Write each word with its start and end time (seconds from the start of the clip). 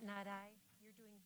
that, 0.00 0.06
not 0.06 0.26
I. 0.26 0.48
You're 0.80 0.96
doing 0.96 1.20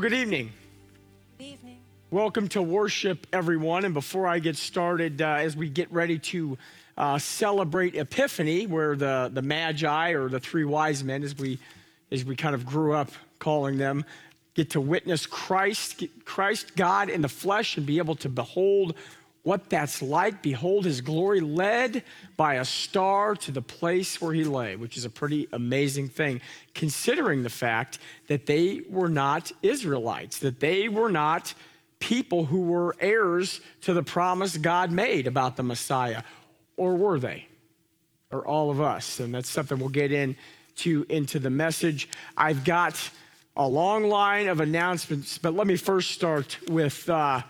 Well, 0.00 0.08
good 0.08 0.16
evening. 0.16 0.50
Good 1.36 1.44
evening. 1.44 1.78
Welcome 2.10 2.48
to 2.48 2.62
worship, 2.62 3.26
everyone. 3.34 3.84
And 3.84 3.92
before 3.92 4.26
I 4.26 4.38
get 4.38 4.56
started, 4.56 5.20
uh, 5.20 5.26
as 5.40 5.54
we 5.54 5.68
get 5.68 5.92
ready 5.92 6.18
to 6.18 6.56
uh, 6.96 7.18
celebrate 7.18 7.94
Epiphany, 7.94 8.66
where 8.66 8.96
the, 8.96 9.30
the 9.30 9.42
Magi 9.42 10.12
or 10.12 10.30
the 10.30 10.40
three 10.40 10.64
wise 10.64 11.04
men, 11.04 11.22
as 11.22 11.36
we, 11.36 11.58
as 12.10 12.24
we 12.24 12.34
kind 12.34 12.54
of 12.54 12.64
grew 12.64 12.94
up 12.94 13.10
calling 13.40 13.76
them, 13.76 14.06
get 14.54 14.70
to 14.70 14.80
witness 14.80 15.26
Christ, 15.26 16.04
Christ, 16.24 16.76
God 16.76 17.10
in 17.10 17.20
the 17.20 17.28
flesh, 17.28 17.76
and 17.76 17.84
be 17.84 17.98
able 17.98 18.16
to 18.16 18.30
behold 18.30 18.94
what 19.42 19.70
that's 19.70 20.02
like. 20.02 20.42
Behold 20.42 20.84
his 20.84 21.00
glory 21.00 21.40
led 21.40 22.04
by 22.36 22.54
a 22.54 22.64
star 22.64 23.34
to 23.36 23.52
the 23.52 23.62
place 23.62 24.20
where 24.20 24.34
he 24.34 24.44
lay, 24.44 24.76
which 24.76 24.96
is 24.96 25.04
a 25.04 25.10
pretty 25.10 25.48
amazing 25.52 26.08
thing, 26.08 26.40
considering 26.74 27.42
the 27.42 27.50
fact 27.50 27.98
that 28.28 28.46
they 28.46 28.82
were 28.88 29.08
not 29.08 29.50
Israelites, 29.62 30.38
that 30.38 30.60
they 30.60 30.88
were 30.88 31.10
not 31.10 31.54
people 32.00 32.46
who 32.46 32.62
were 32.62 32.96
heirs 33.00 33.60
to 33.82 33.92
the 33.92 34.02
promise 34.02 34.56
God 34.56 34.90
made 34.90 35.26
about 35.26 35.56
the 35.56 35.62
Messiah. 35.62 36.22
Or 36.76 36.96
were 36.96 37.18
they? 37.18 37.46
Or 38.30 38.46
all 38.46 38.70
of 38.70 38.80
us? 38.80 39.20
And 39.20 39.34
that's 39.34 39.50
something 39.50 39.78
we'll 39.78 39.88
get 39.88 40.12
into 40.12 41.04
into 41.08 41.38
the 41.38 41.50
message. 41.50 42.08
I've 42.36 42.64
got 42.64 43.10
a 43.56 43.66
long 43.66 44.04
line 44.04 44.48
of 44.48 44.60
announcements, 44.60 45.36
but 45.36 45.54
let 45.54 45.66
me 45.66 45.76
first 45.76 46.12
start 46.12 46.56
with 46.68 47.08
uh, 47.10 47.42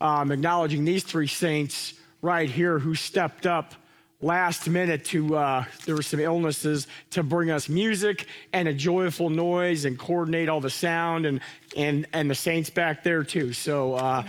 um, 0.00 0.32
acknowledging 0.32 0.84
these 0.84 1.04
three 1.04 1.26
saints 1.26 1.94
right 2.22 2.50
here 2.50 2.78
who 2.78 2.94
stepped 2.94 3.46
up 3.46 3.74
last 4.20 4.68
minute 4.68 5.04
to 5.06 5.36
uh, 5.36 5.64
there 5.86 5.94
were 5.94 6.02
some 6.02 6.20
illnesses 6.20 6.86
to 7.10 7.22
bring 7.22 7.50
us 7.50 7.68
music 7.68 8.26
and 8.52 8.68
a 8.68 8.74
joyful 8.74 9.30
noise 9.30 9.84
and 9.84 9.98
coordinate 9.98 10.48
all 10.48 10.60
the 10.60 10.70
sound 10.70 11.24
and 11.26 11.40
and 11.76 12.06
and 12.12 12.30
the 12.30 12.34
saints 12.34 12.68
back 12.70 13.02
there 13.02 13.24
too. 13.24 13.52
So 13.52 13.94
uh, 13.94 14.24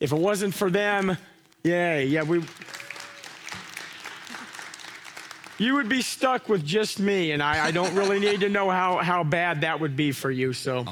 if 0.00 0.12
it 0.12 0.18
wasn't 0.18 0.54
for 0.54 0.70
them 0.70 1.16
yeah 1.62 1.98
yeah 1.98 2.22
we 2.22 2.42
you 5.58 5.74
would 5.74 5.88
be 5.88 6.02
stuck 6.02 6.48
with 6.48 6.64
just 6.64 7.00
me 7.00 7.32
and 7.32 7.42
i, 7.42 7.66
I 7.66 7.70
don't 7.70 7.94
really 7.94 8.20
need 8.20 8.40
to 8.40 8.48
know 8.48 8.70
how, 8.70 8.98
how 8.98 9.24
bad 9.24 9.62
that 9.62 9.80
would 9.80 9.96
be 9.96 10.12
for 10.12 10.30
you 10.30 10.52
so 10.52 10.84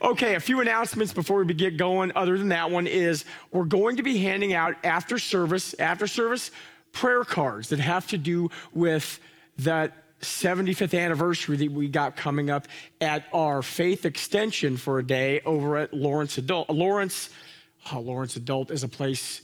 Okay, 0.00 0.36
a 0.36 0.40
few 0.40 0.60
announcements 0.60 1.12
before 1.12 1.42
we 1.42 1.54
get 1.54 1.76
going. 1.76 2.12
Other 2.14 2.38
than 2.38 2.50
that 2.50 2.70
one 2.70 2.86
is 2.86 3.24
we're 3.50 3.64
going 3.64 3.96
to 3.96 4.02
be 4.02 4.18
handing 4.18 4.54
out 4.54 4.76
after 4.84 5.18
service, 5.18 5.74
after 5.78 6.06
service 6.06 6.52
prayer 6.92 7.24
cards 7.24 7.70
that 7.70 7.80
have 7.80 8.06
to 8.08 8.18
do 8.18 8.48
with 8.72 9.18
that 9.58 9.92
75th 10.20 10.98
anniversary 10.98 11.56
that 11.56 11.70
we 11.70 11.88
got 11.88 12.16
coming 12.16 12.48
up 12.48 12.68
at 13.00 13.24
our 13.32 13.60
faith 13.62 14.04
extension 14.04 14.76
for 14.76 14.98
a 14.98 15.06
day 15.06 15.40
over 15.44 15.76
at 15.76 15.92
Lawrence 15.92 16.38
Adult. 16.38 16.70
Lawrence, 16.70 17.30
oh, 17.92 18.00
Lawrence 18.00 18.36
Adult 18.36 18.70
is 18.70 18.84
a 18.84 18.88
place 18.88 19.42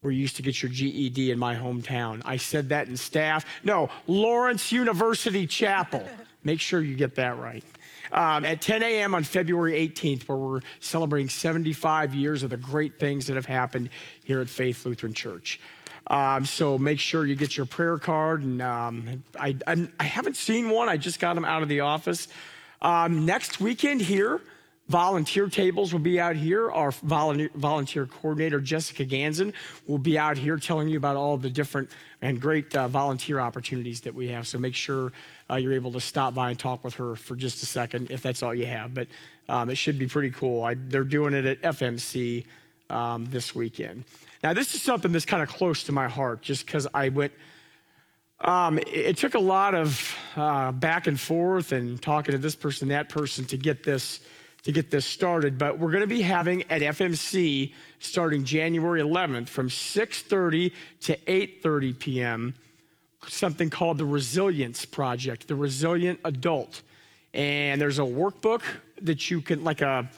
where 0.00 0.12
you 0.12 0.20
used 0.20 0.36
to 0.36 0.42
get 0.42 0.62
your 0.62 0.70
GED 0.70 1.30
in 1.30 1.38
my 1.38 1.54
hometown. 1.54 2.22
I 2.24 2.36
said 2.36 2.68
that 2.68 2.88
in 2.88 2.96
staff. 2.96 3.44
No, 3.64 3.90
Lawrence 4.06 4.70
University 4.72 5.46
Chapel. 5.46 6.06
Make 6.44 6.60
sure 6.60 6.80
you 6.80 6.94
get 6.94 7.16
that 7.16 7.38
right. 7.38 7.64
Um, 8.12 8.44
at 8.44 8.60
10 8.60 8.82
a.m. 8.82 9.14
on 9.14 9.24
February 9.24 9.72
18th, 9.88 10.28
where 10.28 10.38
we're 10.38 10.60
celebrating 10.80 11.28
75 11.28 12.14
years 12.14 12.42
of 12.42 12.50
the 12.50 12.56
great 12.56 12.98
things 12.98 13.26
that 13.26 13.36
have 13.36 13.46
happened 13.46 13.90
here 14.24 14.40
at 14.40 14.48
Faith 14.48 14.84
Lutheran 14.86 15.14
Church. 15.14 15.60
Um, 16.08 16.44
so 16.46 16.78
make 16.78 16.98
sure 16.98 17.26
you 17.26 17.34
get 17.34 17.56
your 17.56 17.66
prayer 17.66 17.98
card. 17.98 18.42
And 18.42 18.62
um, 18.62 19.22
I, 19.38 19.56
I, 19.66 20.04
haven't 20.04 20.36
seen 20.36 20.70
one. 20.70 20.88
I 20.88 20.96
just 20.96 21.20
got 21.20 21.34
them 21.34 21.44
out 21.44 21.62
of 21.62 21.68
the 21.68 21.80
office. 21.80 22.28
Um, 22.80 23.26
next 23.26 23.60
weekend 23.60 24.00
here, 24.00 24.40
volunteer 24.88 25.48
tables 25.48 25.92
will 25.92 26.00
be 26.00 26.18
out 26.18 26.36
here. 26.36 26.70
Our 26.70 26.92
volunteer, 26.92 27.50
volunteer 27.54 28.06
coordinator, 28.06 28.60
Jessica 28.60 29.04
Gansen, 29.04 29.52
will 29.86 29.98
be 29.98 30.18
out 30.18 30.38
here 30.38 30.56
telling 30.56 30.88
you 30.88 30.96
about 30.96 31.16
all 31.16 31.36
the 31.36 31.50
different 31.50 31.90
and 32.22 32.40
great 32.40 32.74
uh, 32.74 32.88
volunteer 32.88 33.38
opportunities 33.38 34.00
that 34.02 34.14
we 34.14 34.28
have. 34.28 34.46
So 34.46 34.58
make 34.58 34.74
sure 34.74 35.12
uh, 35.50 35.56
you're 35.56 35.72
able 35.72 35.92
to 35.92 36.00
stop 36.00 36.34
by 36.34 36.50
and 36.50 36.58
talk 36.58 36.84
with 36.84 36.94
her 36.94 37.16
for 37.16 37.36
just 37.36 37.62
a 37.62 37.66
second 37.66 38.10
if 38.10 38.22
that's 38.22 38.42
all 38.42 38.54
you 38.54 38.66
have. 38.66 38.94
But 38.94 39.08
um, 39.48 39.70
it 39.70 39.76
should 39.76 39.98
be 39.98 40.06
pretty 40.06 40.30
cool. 40.30 40.62
I, 40.62 40.74
they're 40.74 41.04
doing 41.04 41.34
it 41.34 41.46
at 41.46 41.62
FMC 41.62 42.44
um, 42.90 43.26
this 43.26 43.54
weekend. 43.54 44.04
Now, 44.42 44.52
this 44.52 44.74
is 44.74 44.82
something 44.82 45.10
that's 45.12 45.24
kind 45.24 45.42
of 45.42 45.48
close 45.48 45.84
to 45.84 45.92
my 45.92 46.08
heart 46.08 46.42
just 46.42 46.66
because 46.66 46.86
I 46.94 47.08
went. 47.08 47.32
Um, 48.40 48.78
it, 48.78 48.88
it 48.88 49.16
took 49.16 49.34
a 49.34 49.40
lot 49.40 49.74
of 49.74 50.16
uh, 50.36 50.70
back 50.72 51.06
and 51.06 51.18
forth 51.18 51.72
and 51.72 52.00
talking 52.00 52.32
to 52.32 52.38
this 52.38 52.54
person, 52.54 52.88
that 52.88 53.08
person 53.08 53.44
to 53.46 53.56
get 53.56 53.82
this 53.82 54.20
to 54.64 54.72
get 54.72 54.90
this 54.90 55.06
started. 55.06 55.58
But 55.58 55.78
we're 55.78 55.90
going 55.90 56.02
to 56.02 56.06
be 56.06 56.22
having 56.22 56.62
at 56.70 56.82
FMC 56.82 57.72
starting 58.00 58.44
January 58.44 59.00
11th 59.00 59.48
from 59.48 59.68
6:30 59.68 60.72
to 61.02 61.16
8:30 61.16 61.98
p.m. 61.98 62.54
something 63.26 63.70
called 63.70 63.98
the 63.98 64.04
Resilience 64.04 64.84
Project, 64.84 65.48
the 65.48 65.56
Resilient 65.56 66.20
Adult, 66.24 66.82
and 67.34 67.80
there's 67.80 67.98
a 67.98 68.02
workbook 68.02 68.62
that 69.02 69.30
you 69.30 69.40
can 69.40 69.64
like 69.64 69.80
a 69.80 70.08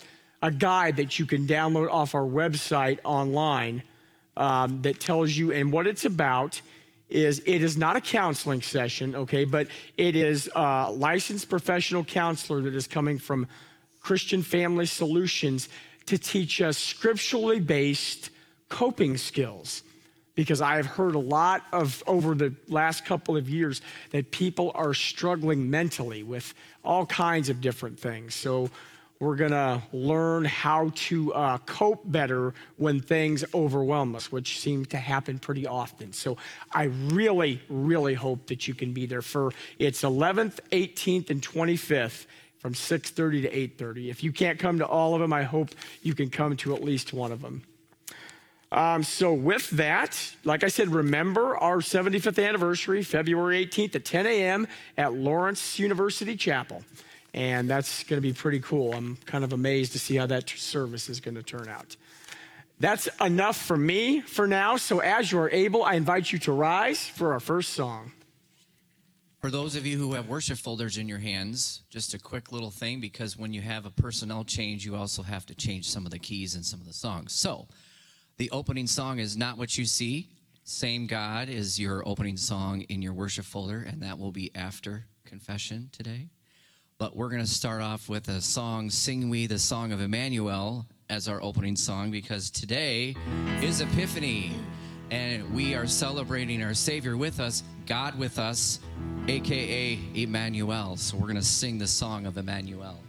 a 0.42 0.50
guide 0.50 0.96
that 0.96 1.18
you 1.18 1.26
can 1.26 1.46
download 1.46 1.90
off 1.90 2.14
our 2.14 2.24
website 2.24 2.98
online 3.04 3.82
um, 4.36 4.80
that 4.82 5.00
tells 5.00 5.36
you 5.36 5.52
and 5.52 5.72
what 5.72 5.86
it's 5.86 6.04
about 6.04 6.60
is 7.08 7.42
it 7.44 7.62
is 7.62 7.76
not 7.76 7.96
a 7.96 8.00
counseling 8.00 8.62
session 8.62 9.14
okay 9.14 9.44
but 9.44 9.66
it 9.96 10.16
is 10.16 10.48
a 10.54 10.90
licensed 10.92 11.50
professional 11.50 12.04
counselor 12.04 12.62
that 12.62 12.74
is 12.74 12.86
coming 12.86 13.18
from 13.18 13.46
christian 14.00 14.42
family 14.42 14.86
solutions 14.86 15.68
to 16.06 16.16
teach 16.16 16.62
us 16.62 16.78
scripturally 16.78 17.60
based 17.60 18.30
coping 18.68 19.16
skills 19.16 19.82
because 20.40 20.62
I 20.62 20.76
have 20.76 20.86
heard 20.86 21.14
a 21.16 21.18
lot 21.18 21.66
of 21.70 22.02
over 22.06 22.34
the 22.34 22.54
last 22.66 23.04
couple 23.04 23.36
of 23.36 23.46
years 23.46 23.82
that 24.12 24.30
people 24.30 24.72
are 24.74 24.94
struggling 24.94 25.68
mentally 25.68 26.22
with 26.22 26.54
all 26.82 27.04
kinds 27.04 27.50
of 27.50 27.60
different 27.60 28.00
things. 28.00 28.36
So 28.36 28.70
we're 29.18 29.36
going 29.36 29.50
to 29.50 29.82
learn 29.92 30.46
how 30.46 30.92
to 30.94 31.34
uh, 31.34 31.58
cope 31.58 32.10
better 32.10 32.54
when 32.78 33.00
things 33.02 33.44
overwhelm 33.52 34.16
us, 34.16 34.32
which 34.32 34.58
seems 34.60 34.88
to 34.88 34.96
happen 34.96 35.38
pretty 35.38 35.66
often. 35.66 36.14
So 36.14 36.38
I 36.72 36.84
really, 36.84 37.60
really 37.68 38.14
hope 38.14 38.46
that 38.46 38.66
you 38.66 38.72
can 38.72 38.94
be 38.94 39.04
there 39.04 39.20
for 39.20 39.52
it's 39.78 40.00
11th, 40.00 40.58
18th, 40.72 41.28
and 41.28 41.42
25th 41.42 42.24
from 42.60 42.72
6:30 42.72 43.42
to 43.42 43.50
8:30. 43.50 44.08
If 44.08 44.24
you 44.24 44.32
can't 44.32 44.58
come 44.58 44.78
to 44.78 44.86
all 44.86 45.14
of 45.14 45.20
them, 45.20 45.34
I 45.34 45.42
hope 45.42 45.68
you 46.02 46.14
can 46.14 46.30
come 46.30 46.56
to 46.56 46.74
at 46.74 46.82
least 46.82 47.12
one 47.12 47.30
of 47.30 47.42
them. 47.42 47.60
Um, 48.72 49.02
so, 49.02 49.32
with 49.34 49.68
that, 49.70 50.16
like 50.44 50.62
I 50.62 50.68
said, 50.68 50.90
remember 50.90 51.56
our 51.56 51.78
75th 51.78 52.44
anniversary, 52.46 53.02
February 53.02 53.66
18th 53.66 53.96
at 53.96 54.04
10 54.04 54.26
a.m. 54.26 54.68
at 54.96 55.12
Lawrence 55.12 55.78
University 55.78 56.36
Chapel. 56.36 56.84
And 57.34 57.68
that's 57.68 58.04
going 58.04 58.18
to 58.18 58.26
be 58.26 58.32
pretty 58.32 58.60
cool. 58.60 58.92
I'm 58.92 59.16
kind 59.26 59.42
of 59.42 59.52
amazed 59.52 59.92
to 59.92 59.98
see 59.98 60.16
how 60.16 60.26
that 60.26 60.48
service 60.48 61.08
is 61.08 61.20
going 61.20 61.34
to 61.36 61.42
turn 61.42 61.68
out. 61.68 61.96
That's 62.78 63.08
enough 63.20 63.56
for 63.56 63.76
me 63.76 64.20
for 64.20 64.46
now. 64.46 64.76
So, 64.76 65.00
as 65.00 65.32
you 65.32 65.40
are 65.40 65.50
able, 65.50 65.82
I 65.82 65.94
invite 65.94 66.32
you 66.32 66.38
to 66.40 66.52
rise 66.52 67.04
for 67.04 67.32
our 67.32 67.40
first 67.40 67.74
song. 67.74 68.12
For 69.40 69.50
those 69.50 69.74
of 69.74 69.84
you 69.84 69.98
who 69.98 70.12
have 70.12 70.28
worship 70.28 70.58
folders 70.58 70.96
in 70.96 71.08
your 71.08 71.18
hands, 71.18 71.82
just 71.90 72.14
a 72.14 72.18
quick 72.18 72.52
little 72.52 72.70
thing 72.70 73.00
because 73.00 73.36
when 73.36 73.52
you 73.52 73.62
have 73.62 73.84
a 73.84 73.90
personnel 73.90 74.44
change, 74.44 74.84
you 74.84 74.94
also 74.94 75.22
have 75.22 75.46
to 75.46 75.54
change 75.54 75.88
some 75.88 76.04
of 76.04 76.12
the 76.12 76.18
keys 76.18 76.54
in 76.54 76.62
some 76.62 76.80
of 76.80 76.86
the 76.86 76.92
songs. 76.92 77.32
So, 77.32 77.66
the 78.40 78.50
opening 78.52 78.86
song 78.86 79.18
is 79.18 79.36
Not 79.36 79.58
What 79.58 79.76
You 79.76 79.84
See. 79.84 80.30
Same 80.64 81.06
God 81.06 81.50
is 81.50 81.78
your 81.78 82.02
opening 82.08 82.38
song 82.38 82.80
in 82.88 83.02
your 83.02 83.12
worship 83.12 83.44
folder, 83.44 83.82
and 83.82 84.02
that 84.02 84.18
will 84.18 84.32
be 84.32 84.50
after 84.54 85.04
confession 85.26 85.90
today. 85.92 86.30
But 86.96 87.14
we're 87.14 87.28
going 87.28 87.42
to 87.42 87.46
start 87.46 87.82
off 87.82 88.08
with 88.08 88.28
a 88.28 88.40
song, 88.40 88.88
Sing 88.88 89.28
We 89.28 89.46
the 89.46 89.58
Song 89.58 89.92
of 89.92 90.00
Emmanuel, 90.00 90.86
as 91.10 91.28
our 91.28 91.42
opening 91.42 91.76
song 91.76 92.10
because 92.10 92.50
today 92.50 93.14
is 93.60 93.82
Epiphany 93.82 94.54
and 95.10 95.52
we 95.52 95.74
are 95.74 95.86
celebrating 95.86 96.62
our 96.62 96.72
Savior 96.72 97.18
with 97.18 97.40
us, 97.40 97.62
God 97.84 98.18
with 98.18 98.38
us, 98.38 98.80
aka 99.28 99.98
Emmanuel. 100.14 100.96
So 100.96 101.18
we're 101.18 101.26
going 101.26 101.36
to 101.36 101.42
sing 101.42 101.76
the 101.76 101.86
song 101.86 102.24
of 102.24 102.38
Emmanuel. 102.38 103.00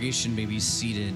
congregation 0.00 0.34
may 0.34 0.46
be 0.46 0.58
seated. 0.58 1.14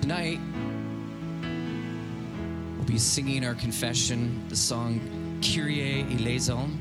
Tonight, 0.00 0.38
we'll 2.76 2.86
be 2.86 2.96
singing 2.96 3.44
our 3.44 3.56
confession, 3.56 4.40
the 4.48 4.54
song 4.54 5.00
Kyrie 5.42 6.06
eleison, 6.12 6.78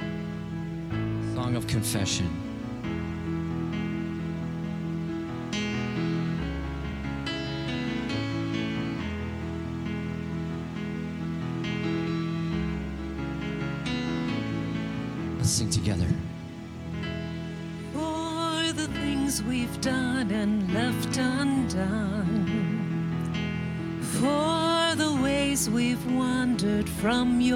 song 1.33 1.55
of 1.55 1.65
confession. 1.65 2.46
from 27.07 27.39
you. 27.39 27.46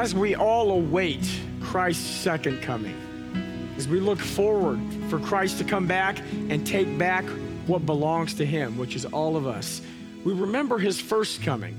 As 0.00 0.14
we 0.14 0.34
all 0.34 0.70
await 0.70 1.28
Christ's 1.60 2.06
second 2.06 2.62
coming, 2.62 2.96
as 3.76 3.86
we 3.86 4.00
look 4.00 4.18
forward 4.18 4.80
for 5.10 5.18
Christ 5.18 5.58
to 5.58 5.64
come 5.64 5.86
back 5.86 6.18
and 6.48 6.66
take 6.66 6.96
back 6.96 7.22
what 7.66 7.84
belongs 7.84 8.32
to 8.36 8.46
him, 8.46 8.78
which 8.78 8.96
is 8.96 9.04
all 9.04 9.36
of 9.36 9.46
us, 9.46 9.82
we 10.24 10.32
remember 10.32 10.78
his 10.78 10.98
first 10.98 11.42
coming 11.42 11.76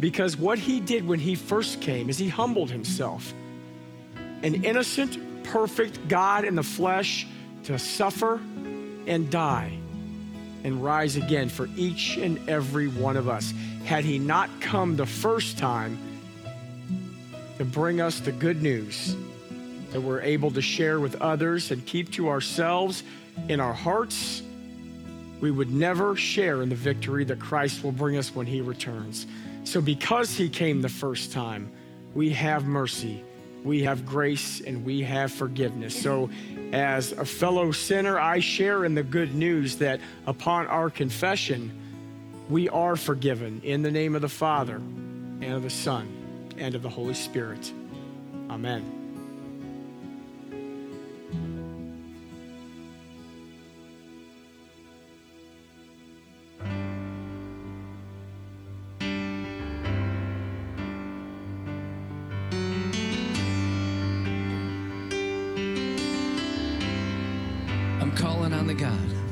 because 0.00 0.36
what 0.36 0.58
he 0.58 0.80
did 0.80 1.06
when 1.06 1.20
he 1.20 1.36
first 1.36 1.80
came 1.80 2.10
is 2.10 2.18
he 2.18 2.28
humbled 2.28 2.68
himself. 2.68 3.32
An 4.42 4.64
innocent, 4.64 5.44
perfect 5.44 6.08
God 6.08 6.44
in 6.44 6.56
the 6.56 6.64
flesh 6.64 7.28
to 7.62 7.78
suffer 7.78 8.40
and 9.06 9.30
die 9.30 9.78
and 10.64 10.82
rise 10.82 11.14
again 11.14 11.48
for 11.48 11.68
each 11.76 12.16
and 12.16 12.48
every 12.48 12.88
one 12.88 13.16
of 13.16 13.28
us. 13.28 13.54
Had 13.84 14.04
he 14.04 14.18
not 14.18 14.50
come 14.60 14.96
the 14.96 15.06
first 15.06 15.58
time, 15.58 15.96
to 17.58 17.64
bring 17.64 18.00
us 18.00 18.20
the 18.20 18.32
good 18.32 18.62
news 18.62 19.16
that 19.92 20.00
we're 20.00 20.20
able 20.20 20.50
to 20.50 20.60
share 20.60 21.00
with 21.00 21.20
others 21.22 21.70
and 21.70 21.84
keep 21.86 22.12
to 22.12 22.28
ourselves 22.28 23.02
in 23.48 23.60
our 23.60 23.72
hearts, 23.72 24.42
we 25.40 25.50
would 25.50 25.70
never 25.70 26.16
share 26.16 26.62
in 26.62 26.68
the 26.68 26.74
victory 26.74 27.24
that 27.24 27.38
Christ 27.38 27.82
will 27.84 27.92
bring 27.92 28.16
us 28.16 28.34
when 28.34 28.46
he 28.46 28.60
returns. 28.60 29.26
So, 29.64 29.80
because 29.80 30.34
he 30.34 30.48
came 30.48 30.82
the 30.82 30.88
first 30.88 31.32
time, 31.32 31.70
we 32.14 32.30
have 32.30 32.64
mercy, 32.64 33.22
we 33.64 33.82
have 33.82 34.06
grace, 34.06 34.60
and 34.60 34.84
we 34.84 35.02
have 35.02 35.32
forgiveness. 35.32 36.00
So, 36.00 36.30
as 36.72 37.12
a 37.12 37.24
fellow 37.24 37.72
sinner, 37.72 38.18
I 38.18 38.40
share 38.40 38.84
in 38.84 38.94
the 38.94 39.02
good 39.02 39.34
news 39.34 39.76
that 39.76 40.00
upon 40.26 40.66
our 40.66 40.90
confession, 40.90 41.72
we 42.48 42.68
are 42.68 42.96
forgiven 42.96 43.60
in 43.64 43.82
the 43.82 43.90
name 43.90 44.14
of 44.14 44.22
the 44.22 44.28
Father 44.28 44.76
and 44.76 45.52
of 45.52 45.62
the 45.62 45.70
Son 45.70 46.15
and 46.58 46.74
of 46.74 46.82
the 46.82 46.88
Holy 46.88 47.14
Spirit. 47.14 47.72
Amen. 48.50 48.92
I'm 68.00 68.12
calling 68.12 68.52
on 68.52 68.66
the 68.66 68.74
God 68.74 69.25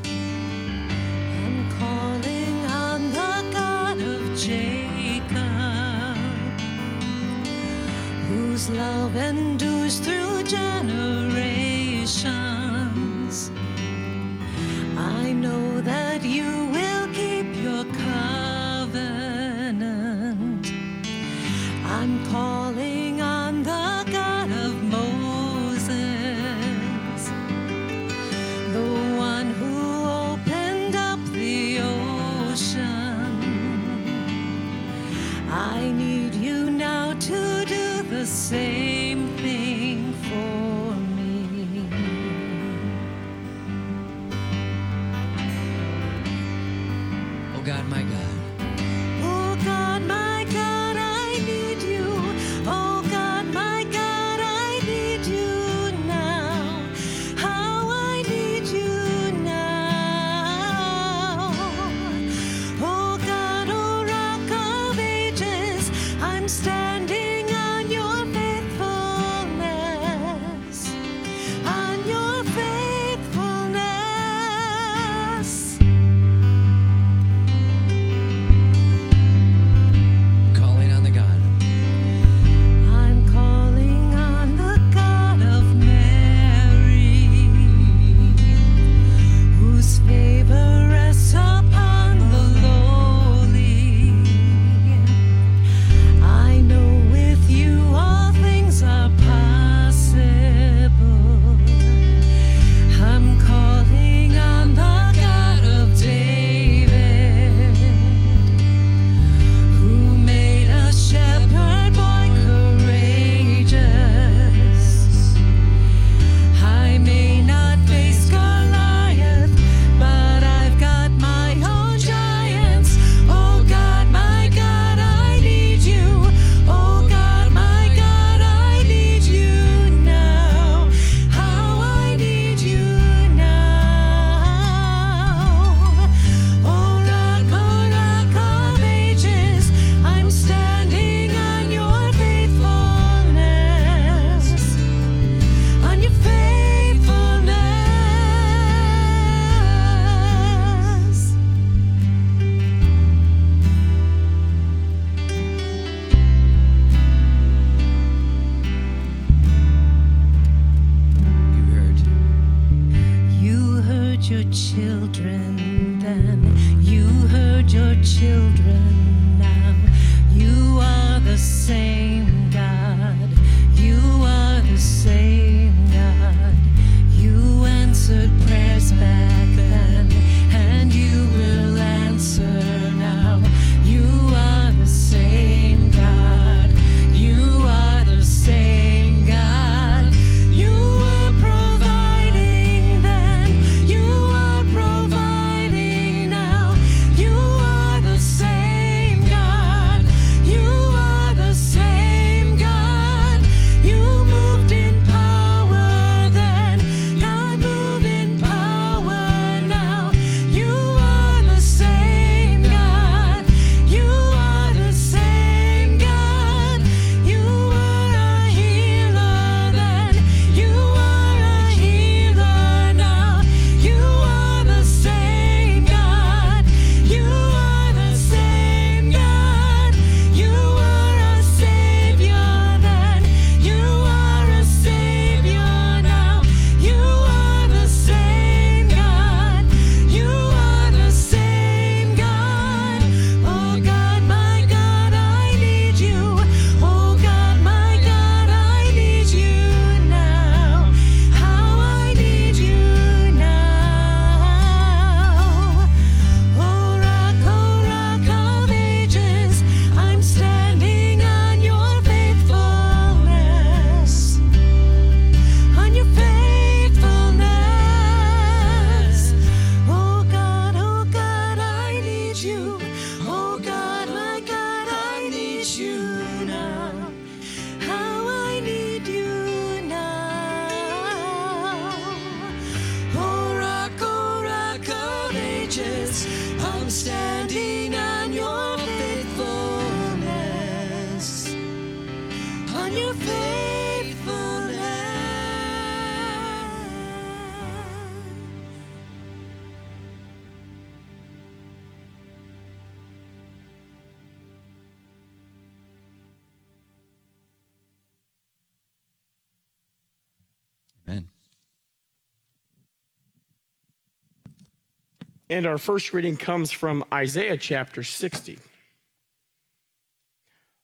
And 315.51 315.67
our 315.67 315.79
first 315.79 316.15
reading 316.15 316.39
comes 316.39 316.71
from 316.71 317.05
Isaiah 317.13 317.59
chapter 317.59 318.03
60. 318.03 318.59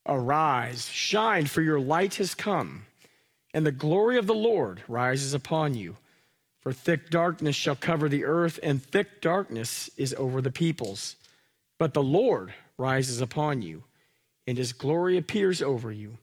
Arise, 0.05 0.87
shine, 0.87 1.47
for 1.47 1.61
your 1.61 1.79
light 1.79 2.15
has 2.15 2.35
come, 2.35 2.85
and 3.53 3.65
the 3.65 3.71
glory 3.71 4.17
of 4.17 4.27
the 4.27 4.35
Lord 4.35 4.83
rises 4.87 5.33
upon 5.33 5.73
you. 5.73 5.97
For 6.59 6.73
thick 6.73 7.09
darkness 7.09 7.55
shall 7.55 7.75
cover 7.75 8.07
the 8.07 8.23
earth, 8.23 8.59
and 8.61 8.83
thick 8.83 9.19
darkness 9.19 9.89
is 9.97 10.13
over 10.13 10.41
the 10.41 10.51
peoples. 10.51 11.15
But 11.79 11.95
the 11.95 12.03
Lord 12.03 12.53
rises 12.77 13.19
upon 13.19 13.63
you, 13.63 13.83
and 14.45 14.59
his 14.59 14.73
glory 14.73 15.17
appears 15.17 15.63
over 15.63 15.91
you. 15.91 16.19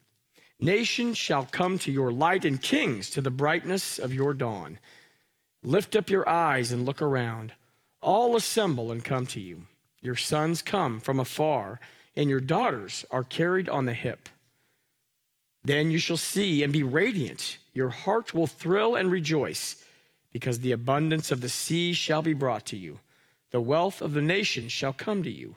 Nations 0.60 1.18
shall 1.18 1.44
come 1.44 1.78
to 1.80 1.90
your 1.90 2.12
light, 2.12 2.44
and 2.44 2.62
kings 2.62 3.10
to 3.10 3.20
the 3.20 3.30
brightness 3.30 3.98
of 3.98 4.14
your 4.14 4.32
dawn. 4.32 4.78
Lift 5.64 5.96
up 5.96 6.08
your 6.08 6.28
eyes 6.28 6.70
and 6.70 6.86
look 6.86 7.02
around. 7.02 7.52
All 8.00 8.36
assemble 8.36 8.92
and 8.92 9.04
come 9.04 9.26
to 9.26 9.40
you. 9.40 9.62
Your 10.00 10.16
sons 10.16 10.62
come 10.62 11.00
from 11.00 11.18
afar, 11.18 11.80
and 12.16 12.30
your 12.30 12.40
daughters 12.40 13.04
are 13.10 13.24
carried 13.24 13.68
on 13.68 13.86
the 13.86 13.94
hip. 13.94 14.28
Then 15.64 15.90
you 15.90 15.98
shall 15.98 16.16
see 16.16 16.62
and 16.62 16.72
be 16.72 16.82
radiant. 16.82 17.58
Your 17.74 17.90
heart 17.90 18.32
will 18.32 18.46
thrill 18.46 18.94
and 18.94 19.10
rejoice, 19.10 19.84
because 20.32 20.60
the 20.60 20.72
abundance 20.72 21.30
of 21.30 21.40
the 21.40 21.48
sea 21.48 21.92
shall 21.92 22.22
be 22.22 22.34
brought 22.34 22.66
to 22.66 22.76
you. 22.76 23.00
The 23.50 23.60
wealth 23.60 24.00
of 24.00 24.12
the 24.12 24.22
nations 24.22 24.72
shall 24.72 24.92
come 24.92 25.22
to 25.24 25.30
you. 25.30 25.56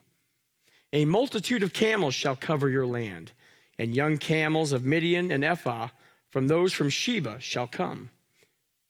A 0.94 1.06
multitude 1.06 1.64
of 1.64 1.74
camels 1.74 2.16
shall 2.16 2.36
cover 2.36 2.70
your 2.70 2.88
land, 2.88 3.32
and 3.78 3.96
young 3.96 4.18
camels 4.18 4.72
of 4.72 4.84
Midian 4.84 5.32
and 5.32 5.44
Ephah 5.44 5.90
from 6.30 6.48
those 6.48 6.74
from 6.74 6.90
Sheba 6.90 7.40
shall 7.40 7.68
come. 7.68 8.10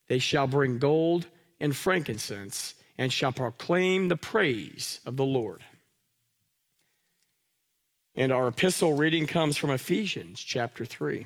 They 0.07 0.19
shall 0.19 0.47
bring 0.47 0.79
gold 0.79 1.27
and 1.59 1.75
frankincense, 1.75 2.75
and 3.01 3.11
shall 3.11 3.31
proclaim 3.31 4.09
the 4.09 4.15
praise 4.15 4.99
of 5.07 5.17
the 5.17 5.25
Lord. 5.25 5.63
And 8.13 8.31
our 8.31 8.49
epistle 8.49 8.93
reading 8.93 9.25
comes 9.25 9.57
from 9.57 9.71
Ephesians 9.71 10.39
chapter 10.39 10.85
3. 10.85 11.25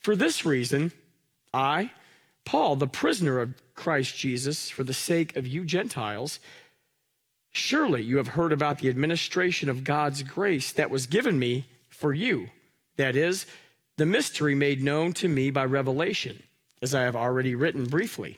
For 0.00 0.14
this 0.14 0.44
reason, 0.44 0.92
I, 1.54 1.90
Paul, 2.44 2.76
the 2.76 2.86
prisoner 2.86 3.40
of 3.40 3.54
Christ 3.74 4.14
Jesus, 4.14 4.68
for 4.68 4.84
the 4.84 4.92
sake 4.92 5.36
of 5.36 5.46
you 5.46 5.64
Gentiles, 5.64 6.38
surely 7.50 8.02
you 8.02 8.18
have 8.18 8.28
heard 8.28 8.52
about 8.52 8.80
the 8.80 8.90
administration 8.90 9.70
of 9.70 9.84
God's 9.84 10.22
grace 10.22 10.70
that 10.72 10.90
was 10.90 11.06
given 11.06 11.38
me 11.38 11.64
for 11.88 12.12
you. 12.12 12.50
That 12.98 13.16
is, 13.16 13.46
the 13.96 14.04
mystery 14.04 14.54
made 14.54 14.82
known 14.82 15.14
to 15.14 15.28
me 15.28 15.50
by 15.50 15.64
revelation, 15.64 16.42
as 16.82 16.94
I 16.94 17.04
have 17.04 17.16
already 17.16 17.54
written 17.54 17.86
briefly. 17.86 18.36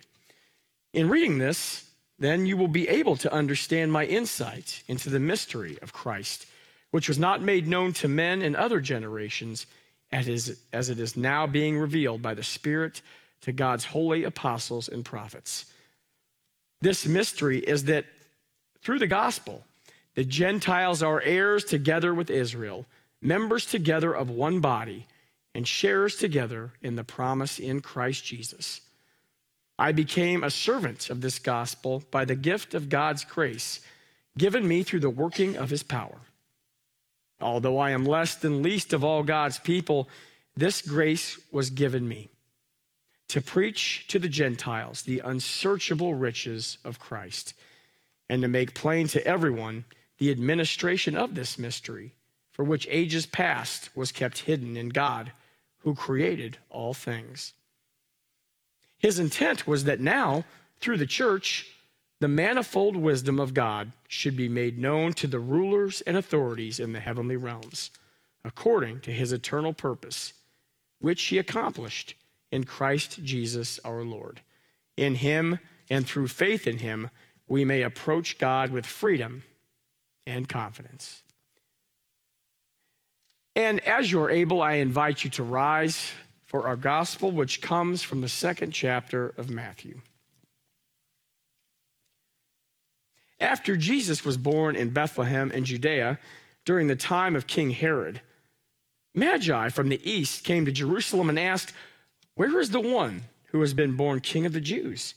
In 0.97 1.11
reading 1.11 1.37
this, 1.37 1.85
then 2.19 2.47
you 2.47 2.57
will 2.57 2.69
be 2.69 2.89
able 2.89 3.17
to 3.17 3.31
understand 3.31 3.93
my 3.93 4.07
insight 4.07 4.83
into 4.89 5.11
the 5.11 5.21
mystery 5.21 5.77
of 5.83 5.93
Christ, 5.93 6.47
which 6.91 7.07
was 7.07 7.19
not 7.19 7.43
made 7.43 7.69
known 7.69 7.93
to 7.93 8.09
men 8.09 8.41
in 8.41 8.57
other 8.57 8.81
generations, 8.81 9.67
as 10.11 10.27
it 10.27 10.99
is 10.99 11.15
now 11.15 11.47
being 11.47 11.77
revealed 11.79 12.23
by 12.23 12.33
the 12.33 12.43
Spirit 12.43 13.03
to 13.43 13.53
God's 13.53 13.85
holy 13.85 14.25
apostles 14.25 14.89
and 14.89 15.05
prophets. 15.05 15.67
This 16.81 17.05
mystery 17.05 17.59
is 17.59 17.85
that 17.85 18.07
through 18.81 19.01
the 19.01 19.07
gospel, 19.07 19.65
the 20.15 20.25
Gentiles 20.25 21.03
are 21.03 21.21
heirs 21.21 21.65
together 21.65 22.15
with 22.15 22.31
Israel, 22.31 22.87
members 23.21 23.67
together 23.67 24.15
of 24.15 24.31
one 24.31 24.61
body, 24.61 25.07
and 25.55 25.69
sharers 25.69 26.17
together 26.17 26.73
in 26.81 26.97
the 26.97 27.05
promise 27.05 27.59
in 27.59 27.83
Christ 27.83 28.25
Jesus. 28.25 28.81
I 29.79 29.93
became 29.93 30.43
a 30.43 30.51
servant 30.51 31.11
of 31.11 31.21
this 31.21 31.39
gospel 31.39 32.03
by 32.11 32.25
the 32.25 32.35
gift 32.35 32.75
of 32.75 32.89
God's 32.89 33.25
grace 33.25 33.81
given 34.39 34.67
me 34.67 34.83
through 34.83 35.01
the 35.01 35.11
working 35.11 35.57
of 35.57 35.71
his 35.71 35.83
power. 35.83 36.21
Although 37.41 37.79
I 37.79 37.91
am 37.91 38.05
less 38.05 38.35
than 38.35 38.63
least 38.63 38.93
of 38.93 39.05
all 39.05 39.23
God's 39.23 39.59
people, 39.59 40.09
this 40.57 40.81
grace 40.81 41.39
was 41.51 41.71
given 41.71 42.09
me 42.09 42.31
to 43.29 43.41
preach 43.41 44.07
to 44.09 44.19
the 44.19 44.29
Gentiles 44.29 45.03
the 45.03 45.21
unsearchable 45.21 46.15
riches 46.15 46.79
of 46.85 46.99
Christ 46.99 47.55
and 48.29 48.43
to 48.43 48.49
make 48.49 48.75
plain 48.75 49.09
to 49.09 49.27
everyone 49.27 49.85
the 50.19 50.31
administration 50.31 51.17
of 51.17 51.35
this 51.35 51.59
mystery, 51.59 52.15
for 52.53 52.65
which 52.65 52.87
ages 52.91 53.27
past 53.27 53.95
was 53.95 54.13
kept 54.13 54.39
hidden 54.39 54.77
in 54.77 54.89
God, 54.89 55.33
who 55.81 55.95
created 55.95 56.57
all 56.71 56.95
things. 56.95 57.53
His 58.99 59.19
intent 59.19 59.67
was 59.67 59.85
that 59.85 60.01
now 60.01 60.45
through 60.81 60.99
the 60.99 61.07
church, 61.07 61.67
the 62.21 62.29
manifold 62.29 62.97
wisdom 62.97 63.39
of 63.39 63.55
God 63.55 63.93
should 64.09 64.37
be 64.37 64.49
made 64.49 64.79
known 64.79 65.13
to 65.15 65.27
the 65.27 65.39
rulers 65.39 66.01
and 66.03 66.17
authorities 66.17 66.81
in 66.81 66.93
the 66.93 67.01
heavenly 67.01 67.37
realms, 67.37 67.91
according 68.45 69.01
to 69.01 69.13
his 69.13 69.33
eternal 69.33 69.75
purpose, 69.75 70.33
which 70.99 71.23
he 71.25 71.39
accomplished 71.39 72.15
in 72.51 72.65
Christ 72.65 73.23
Jesus 73.23 73.79
our 73.85 74.03
Lord. 74.03 74.41
In 74.97 75.17
him 75.17 75.59
and 75.91 76.07
through 76.07 76.29
faith 76.29 76.67
in 76.67 76.79
him, 76.79 77.11
we 77.49 77.65
may 77.65 77.83
approach 77.83 78.39
God 78.39 78.71
with 78.71 78.87
freedom 78.87 79.43
and 80.27 80.49
confidence. 80.49 81.23
And 83.55 83.81
as 83.81 84.11
you're 84.11 84.31
able, 84.31 84.63
I 84.63 84.75
invite 84.75 85.23
you 85.25 85.31
to 85.31 85.43
rise 85.43 86.13
for 86.47 86.67
our 86.67 86.77
gospel, 86.77 87.31
which 87.31 87.61
comes 87.61 88.03
from 88.03 88.21
the 88.23 88.29
second 88.29 88.71
chapter 88.71 89.35
of 89.37 89.51
Matthew. 89.51 90.01
After 93.39 93.77
Jesus 93.77 94.25
was 94.25 94.39
born 94.39 94.77
in 94.77 94.91
Bethlehem 94.91 95.51
in 95.51 95.65
Judea 95.65 96.19
during 96.65 96.87
the 96.87 96.97
time 96.97 97.37
of 97.37 97.47
King 97.47 97.71
Herod, 97.71 98.23
Magi 99.15 99.69
from 99.71 99.89
the 99.89 100.01
east 100.11 100.45
came 100.45 100.65
to 100.65 100.73
Jerusalem 100.73 101.29
and 101.29 101.39
asked, 101.39 101.73
Where 102.35 102.61
is 102.61 102.71
the 102.71 102.81
one 102.81 103.25
who 103.47 103.61
has 103.61 103.75
been 103.75 103.97
born 103.97 104.21
King 104.21 104.47
of 104.47 104.53
the 104.53 104.61
Jews? 104.61 105.15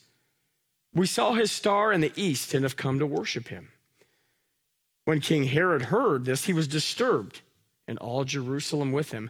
We 0.94 1.06
saw 1.06 1.34
his 1.34 1.52
star 1.52 1.94
in 1.94 2.02
the 2.02 2.14
east 2.16 2.54
and 2.54 2.64
have 2.64 2.76
come 2.76 3.00
to 3.00 3.06
worship 3.06 3.50
him. 3.50 3.70
When 5.06 5.22
King 5.22 5.46
Herod 5.46 5.84
heard 5.84 6.26
this, 6.26 6.46
he 6.46 6.54
was 6.54 6.68
disturbed, 6.68 7.42
and 7.88 7.98
all 8.00 8.24
Jerusalem 8.24 8.92
with 8.92 9.12
him. 9.12 9.30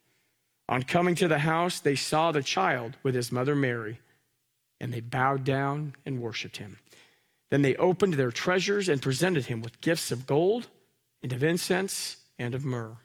On 0.71 0.83
coming 0.83 1.15
to 1.15 1.27
the 1.27 1.39
house, 1.39 1.81
they 1.81 1.95
saw 1.95 2.31
the 2.31 2.41
child 2.41 2.95
with 3.03 3.13
his 3.13 3.29
mother 3.29 3.55
Mary, 3.55 3.99
and 4.79 4.93
they 4.93 5.01
bowed 5.01 5.43
down 5.43 5.95
and 6.05 6.21
worshiped 6.21 6.57
him. 6.57 6.79
Then 7.49 7.61
they 7.61 7.75
opened 7.75 8.13
their 8.13 8.31
treasures 8.31 8.87
and 8.87 9.01
presented 9.01 9.47
him 9.47 9.61
with 9.61 9.81
gifts 9.81 10.13
of 10.13 10.25
gold, 10.25 10.67
and 11.21 11.33
of 11.33 11.43
incense, 11.43 12.15
and 12.39 12.55
of 12.55 12.63
myrrh. 12.63 12.95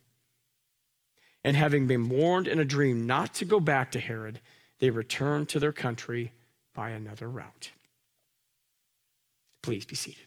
And 1.42 1.56
having 1.56 1.88
been 1.88 2.08
warned 2.08 2.46
in 2.46 2.60
a 2.60 2.64
dream 2.64 3.04
not 3.04 3.34
to 3.34 3.44
go 3.44 3.58
back 3.58 3.90
to 3.90 4.00
Herod, 4.00 4.40
they 4.78 4.90
returned 4.90 5.48
to 5.48 5.58
their 5.58 5.72
country 5.72 6.32
by 6.72 6.90
another 6.90 7.28
route. 7.28 7.72
Please 9.62 9.84
be 9.84 9.96
seated. 9.96 10.25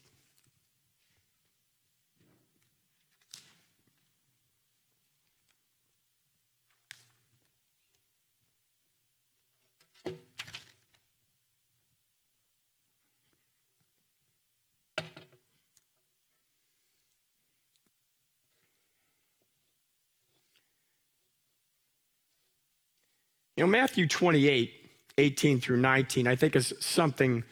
You 23.60 23.66
know, 23.66 23.72
Matthew 23.72 24.08
28, 24.08 24.74
18 25.18 25.60
through 25.60 25.82
19, 25.82 26.28
I 26.28 26.38
think 26.38 26.56
is 26.56 26.74
something 26.80 27.44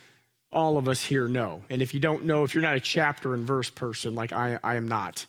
all 0.54 0.78
of 0.78 0.88
us 0.88 1.04
here 1.04 1.28
know. 1.28 1.64
And 1.70 1.82
if 1.82 1.94
you 1.94 2.00
don't 2.00 2.24
know, 2.24 2.46
if 2.46 2.56
you're 2.56 2.62
not 2.62 2.78
a 2.78 2.80
chapter 2.80 3.34
and 3.34 3.46
verse 3.46 3.70
person 3.70 4.16
like 4.16 4.32
I, 4.32 4.58
I 4.64 4.76
am 4.76 4.88
not, 4.88 5.26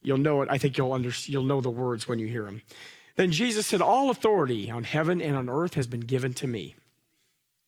you'll 0.00 0.18
know 0.18 0.42
it. 0.42 0.48
I 0.48 0.58
think 0.58 0.78
you'll, 0.78 0.92
under, 0.92 1.10
you'll 1.24 1.42
know 1.42 1.60
the 1.60 1.70
words 1.70 2.06
when 2.06 2.20
you 2.20 2.28
hear 2.28 2.44
them. 2.44 2.62
Then 3.16 3.32
Jesus 3.32 3.66
said, 3.66 3.82
All 3.82 4.10
authority 4.10 4.70
on 4.70 4.84
heaven 4.84 5.20
and 5.20 5.34
on 5.34 5.48
earth 5.48 5.74
has 5.74 5.88
been 5.88 5.98
given 5.98 6.34
to 6.34 6.46
me. 6.46 6.76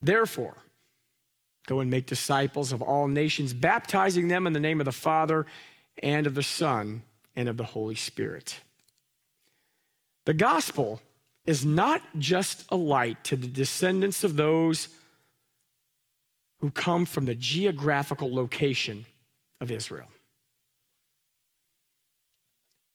Therefore, 0.00 0.58
go 1.66 1.80
and 1.80 1.90
make 1.90 2.06
disciples 2.06 2.70
of 2.70 2.80
all 2.80 3.08
nations, 3.08 3.52
baptizing 3.52 4.28
them 4.28 4.46
in 4.46 4.52
the 4.52 4.60
name 4.60 4.80
of 4.80 4.84
the 4.84 4.92
Father 4.92 5.44
and 6.04 6.24
of 6.24 6.36
the 6.36 6.42
Son 6.44 7.02
and 7.34 7.48
of 7.48 7.56
the 7.56 7.64
Holy 7.64 7.96
Spirit. 7.96 8.60
The 10.24 10.34
gospel 10.34 11.00
is 11.46 11.64
not 11.64 12.00
just 12.18 12.64
a 12.70 12.76
light 12.76 13.22
to 13.24 13.36
the 13.36 13.46
descendants 13.46 14.24
of 14.24 14.36
those 14.36 14.88
who 16.60 16.70
come 16.70 17.04
from 17.04 17.26
the 17.26 17.34
geographical 17.34 18.34
location 18.34 19.04
of 19.60 19.70
Israel. 19.70 20.08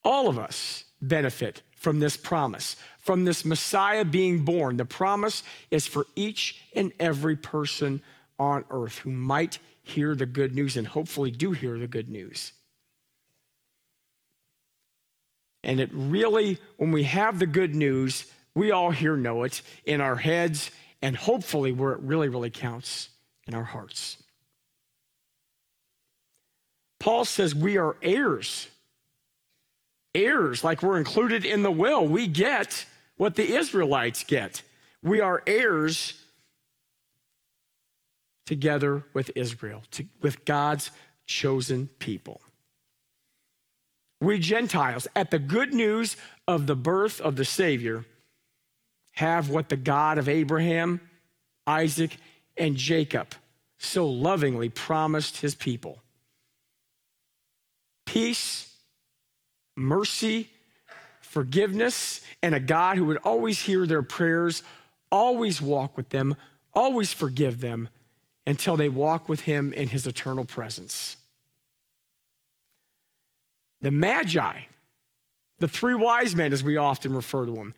All 0.03 0.27
of 0.27 0.39
us 0.39 0.85
benefit 1.01 1.62
from 1.75 1.99
this 1.99 2.17
promise, 2.17 2.75
from 2.97 3.25
this 3.25 3.45
Messiah 3.45 4.03
being 4.03 4.43
born. 4.43 4.77
The 4.77 4.85
promise 4.85 5.43
is 5.69 5.85
for 5.85 6.07
each 6.15 6.62
and 6.75 6.91
every 6.99 7.35
person 7.35 8.01
on 8.39 8.65
earth 8.71 8.97
who 8.99 9.12
might 9.12 9.59
hear 9.83 10.15
the 10.15 10.25
good 10.25 10.55
news 10.55 10.77
and 10.77 10.88
hopefully 10.88 11.31
do 11.31 11.51
hear 11.51 11.77
the 11.77 11.88
good 11.88 12.09
news. 12.09 12.53
And 15.63 15.79
it 15.79 15.89
really, 15.93 16.57
when 16.77 16.91
we 16.91 17.03
have 17.03 17.39
the 17.39 17.45
good 17.45 17.75
news, 17.75 18.25
we 18.55 18.71
all 18.71 18.91
here 18.91 19.15
know 19.15 19.43
it 19.43 19.62
in 19.85 20.01
our 20.01 20.15
heads 20.15 20.71
and 21.01 21.15
hopefully 21.15 21.71
where 21.71 21.93
it 21.93 21.99
really, 22.01 22.29
really 22.29 22.49
counts 22.49 23.09
in 23.47 23.53
our 23.53 23.63
hearts. 23.63 24.17
Paul 26.99 27.25
says 27.25 27.55
we 27.55 27.77
are 27.77 27.95
heirs. 28.01 28.67
Heirs, 30.13 30.63
like 30.63 30.83
we're 30.83 30.97
included 30.97 31.45
in 31.45 31.63
the 31.63 31.71
will. 31.71 32.05
We 32.07 32.27
get 32.27 32.85
what 33.15 33.35
the 33.35 33.55
Israelites 33.55 34.23
get. 34.23 34.63
We 35.01 35.21
are 35.21 35.41
heirs 35.47 36.13
together 38.45 39.03
with 39.13 39.31
Israel, 39.35 39.83
to, 39.91 40.05
with 40.21 40.43
God's 40.43 40.91
chosen 41.27 41.88
people. 41.99 42.41
We 44.19 44.39
Gentiles, 44.39 45.07
at 45.15 45.31
the 45.31 45.39
good 45.39 45.73
news 45.73 46.17
of 46.47 46.67
the 46.67 46.75
birth 46.75 47.21
of 47.21 47.35
the 47.35 47.45
Savior, 47.45 48.05
have 49.19 49.49
what 49.49 49.67
the 49.67 49.75
God 49.75 50.17
of 50.17 50.29
Abraham, 50.29 51.01
Isaac, 51.67 52.15
and 52.55 52.77
Jacob 52.77 53.36
so 53.77 54.08
lovingly 54.08 54.69
promised 54.69 55.38
his 55.38 55.55
people 55.55 55.99
peace, 58.05 58.73
mercy, 59.75 60.49
forgiveness, 61.19 62.21
and 62.41 62.55
a 62.55 62.62
God 62.62 62.97
who 62.97 63.05
would 63.05 63.17
always 63.17 63.62
hear 63.62 63.86
their 63.86 64.01
prayers, 64.01 64.63
always 65.12 65.62
walk 65.62 65.97
with 65.97 66.10
them, 66.10 66.36
always 66.73 67.12
forgive 67.12 67.60
them 67.60 67.89
until 68.47 68.77
they 68.77 68.89
walk 68.89 69.27
with 69.27 69.41
him 69.41 69.73
in 69.73 69.89
his 69.89 70.08
eternal 70.08 70.45
presence. 70.45 71.17
The 73.82 73.91
Magi, 73.91 74.62
the 75.60 75.67
three 75.67 75.93
wise 75.93 76.38
men, 76.38 76.53
as 76.53 76.63
we 76.63 76.77
often 76.77 77.13
refer 77.13 77.45
to 77.45 77.51
them, 77.51 77.75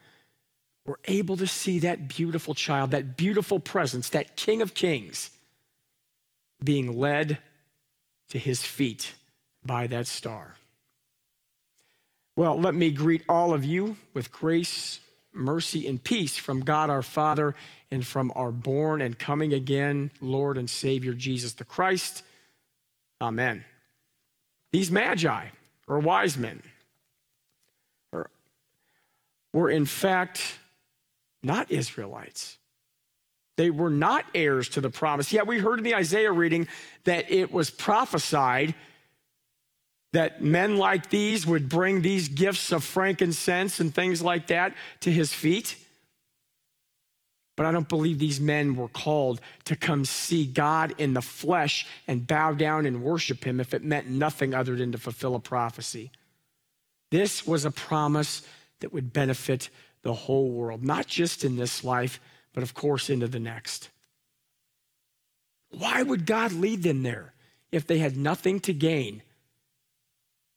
were 0.85 0.99
able 1.05 1.37
to 1.37 1.47
see 1.47 1.79
that 1.79 2.07
beautiful 2.07 2.53
child, 2.53 2.91
that 2.91 3.15
beautiful 3.15 3.59
presence, 3.59 4.09
that 4.09 4.35
King 4.35 4.61
of 4.61 4.73
Kings 4.73 5.29
being 6.63 6.99
led 6.99 7.37
to 8.29 8.39
his 8.39 8.63
feet 8.63 9.13
by 9.63 9.87
that 9.87 10.07
star. 10.07 10.55
Well, 12.35 12.59
let 12.59 12.73
me 12.73 12.91
greet 12.91 13.23
all 13.27 13.53
of 13.53 13.63
you 13.63 13.97
with 14.13 14.31
grace, 14.31 14.99
mercy, 15.33 15.87
and 15.87 16.03
peace 16.03 16.37
from 16.37 16.61
God 16.61 16.89
our 16.89 17.03
Father 17.03 17.55
and 17.91 18.05
from 18.05 18.31
our 18.35 18.51
born 18.51 19.01
and 19.01 19.19
coming 19.19 19.53
again 19.53 20.11
Lord 20.21 20.57
and 20.57 20.69
Savior 20.69 21.13
Jesus 21.13 21.53
the 21.53 21.65
Christ. 21.65 22.23
Amen. 23.19 23.65
These 24.71 24.89
magi, 24.89 25.47
or 25.87 25.99
wise 25.99 26.37
men, 26.37 26.63
were 29.53 29.69
in 29.69 29.85
fact 29.85 30.57
not 31.43 31.71
Israelites. 31.71 32.57
They 33.57 33.69
were 33.69 33.89
not 33.89 34.25
heirs 34.33 34.69
to 34.69 34.81
the 34.81 34.89
promise. 34.89 35.31
Yet 35.33 35.47
we 35.47 35.59
heard 35.59 35.79
in 35.79 35.83
the 35.83 35.95
Isaiah 35.95 36.31
reading 36.31 36.67
that 37.03 37.31
it 37.31 37.51
was 37.51 37.69
prophesied 37.69 38.73
that 40.13 40.43
men 40.43 40.77
like 40.77 41.09
these 41.09 41.45
would 41.45 41.69
bring 41.69 42.01
these 42.01 42.27
gifts 42.27 42.71
of 42.71 42.83
frankincense 42.83 43.79
and 43.79 43.93
things 43.93 44.21
like 44.21 44.47
that 44.47 44.73
to 45.01 45.11
his 45.11 45.33
feet. 45.33 45.77
But 47.55 47.65
I 47.65 47.71
don't 47.71 47.87
believe 47.87 48.19
these 48.19 48.39
men 48.39 48.75
were 48.75 48.87
called 48.87 49.39
to 49.65 49.75
come 49.75 50.05
see 50.05 50.45
God 50.45 50.95
in 50.97 51.13
the 51.13 51.21
flesh 51.21 51.85
and 52.07 52.25
bow 52.25 52.53
down 52.53 52.85
and 52.85 53.03
worship 53.03 53.43
him 53.43 53.59
if 53.59 53.73
it 53.73 53.83
meant 53.83 54.07
nothing 54.07 54.53
other 54.53 54.75
than 54.75 54.91
to 54.93 54.97
fulfill 54.97 55.35
a 55.35 55.39
prophecy. 55.39 56.11
This 57.11 57.45
was 57.45 57.65
a 57.65 57.71
promise 57.71 58.41
that 58.79 58.93
would 58.93 59.13
benefit 59.13 59.69
the 60.03 60.13
whole 60.13 60.49
world, 60.49 60.83
not 60.83 61.07
just 61.07 61.43
in 61.43 61.57
this 61.57 61.83
life, 61.83 62.19
but 62.53 62.63
of 62.63 62.73
course 62.73 63.09
into 63.09 63.27
the 63.27 63.39
next. 63.39 63.89
Why 65.69 66.03
would 66.03 66.25
God 66.25 66.51
lead 66.51 66.83
them 66.83 67.03
there 67.03 67.33
if 67.71 67.87
they 67.87 67.99
had 67.99 68.17
nothing 68.17 68.59
to 68.61 68.73
gain 68.73 69.21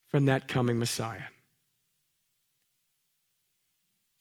from 0.09 0.27
that 0.27 0.49
coming 0.49 0.79
Messiah? 0.79 1.29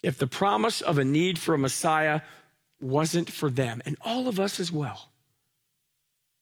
If 0.04 0.18
the 0.18 0.28
promise 0.28 0.82
of 0.82 0.98
a 0.98 1.06
need 1.06 1.40
for 1.40 1.56
a 1.56 1.58
Messiah 1.58 2.22
wasn't 2.82 3.32
for 3.32 3.50
them, 3.50 3.82
and 3.86 3.96
all 4.02 4.28
of 4.28 4.40
us 4.40 4.60
as 4.60 4.72
well, 4.72 5.10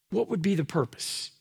what 0.09 0.27
would 0.29 0.41
be 0.41 0.55
the 0.55 0.65
purpose? 0.65 1.31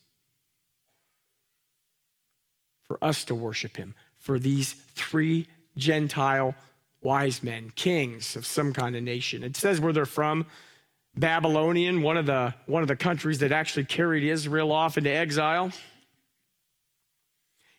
For 2.83 3.03
us 3.03 3.23
to 3.25 3.35
worship 3.35 3.77
him, 3.77 3.95
for 4.17 4.37
these 4.37 4.73
three 4.73 5.47
Gentile 5.75 6.53
wise 7.01 7.43
men, 7.43 7.71
kings 7.75 8.35
of 8.35 8.45
some 8.45 8.73
kind 8.73 8.95
of 8.95 9.03
nation. 9.03 9.43
It 9.43 9.57
says 9.57 9.79
where 9.79 9.93
they're 9.93 10.05
from. 10.05 10.45
Babylonian, 11.15 12.01
one 12.01 12.17
of 12.17 12.25
the 12.25 12.53
one 12.67 12.81
of 12.81 12.87
the 12.87 12.95
countries 12.95 13.39
that 13.39 13.51
actually 13.51 13.85
carried 13.85 14.23
Israel 14.23 14.71
off 14.71 14.97
into 14.97 15.09
exile. 15.09 15.71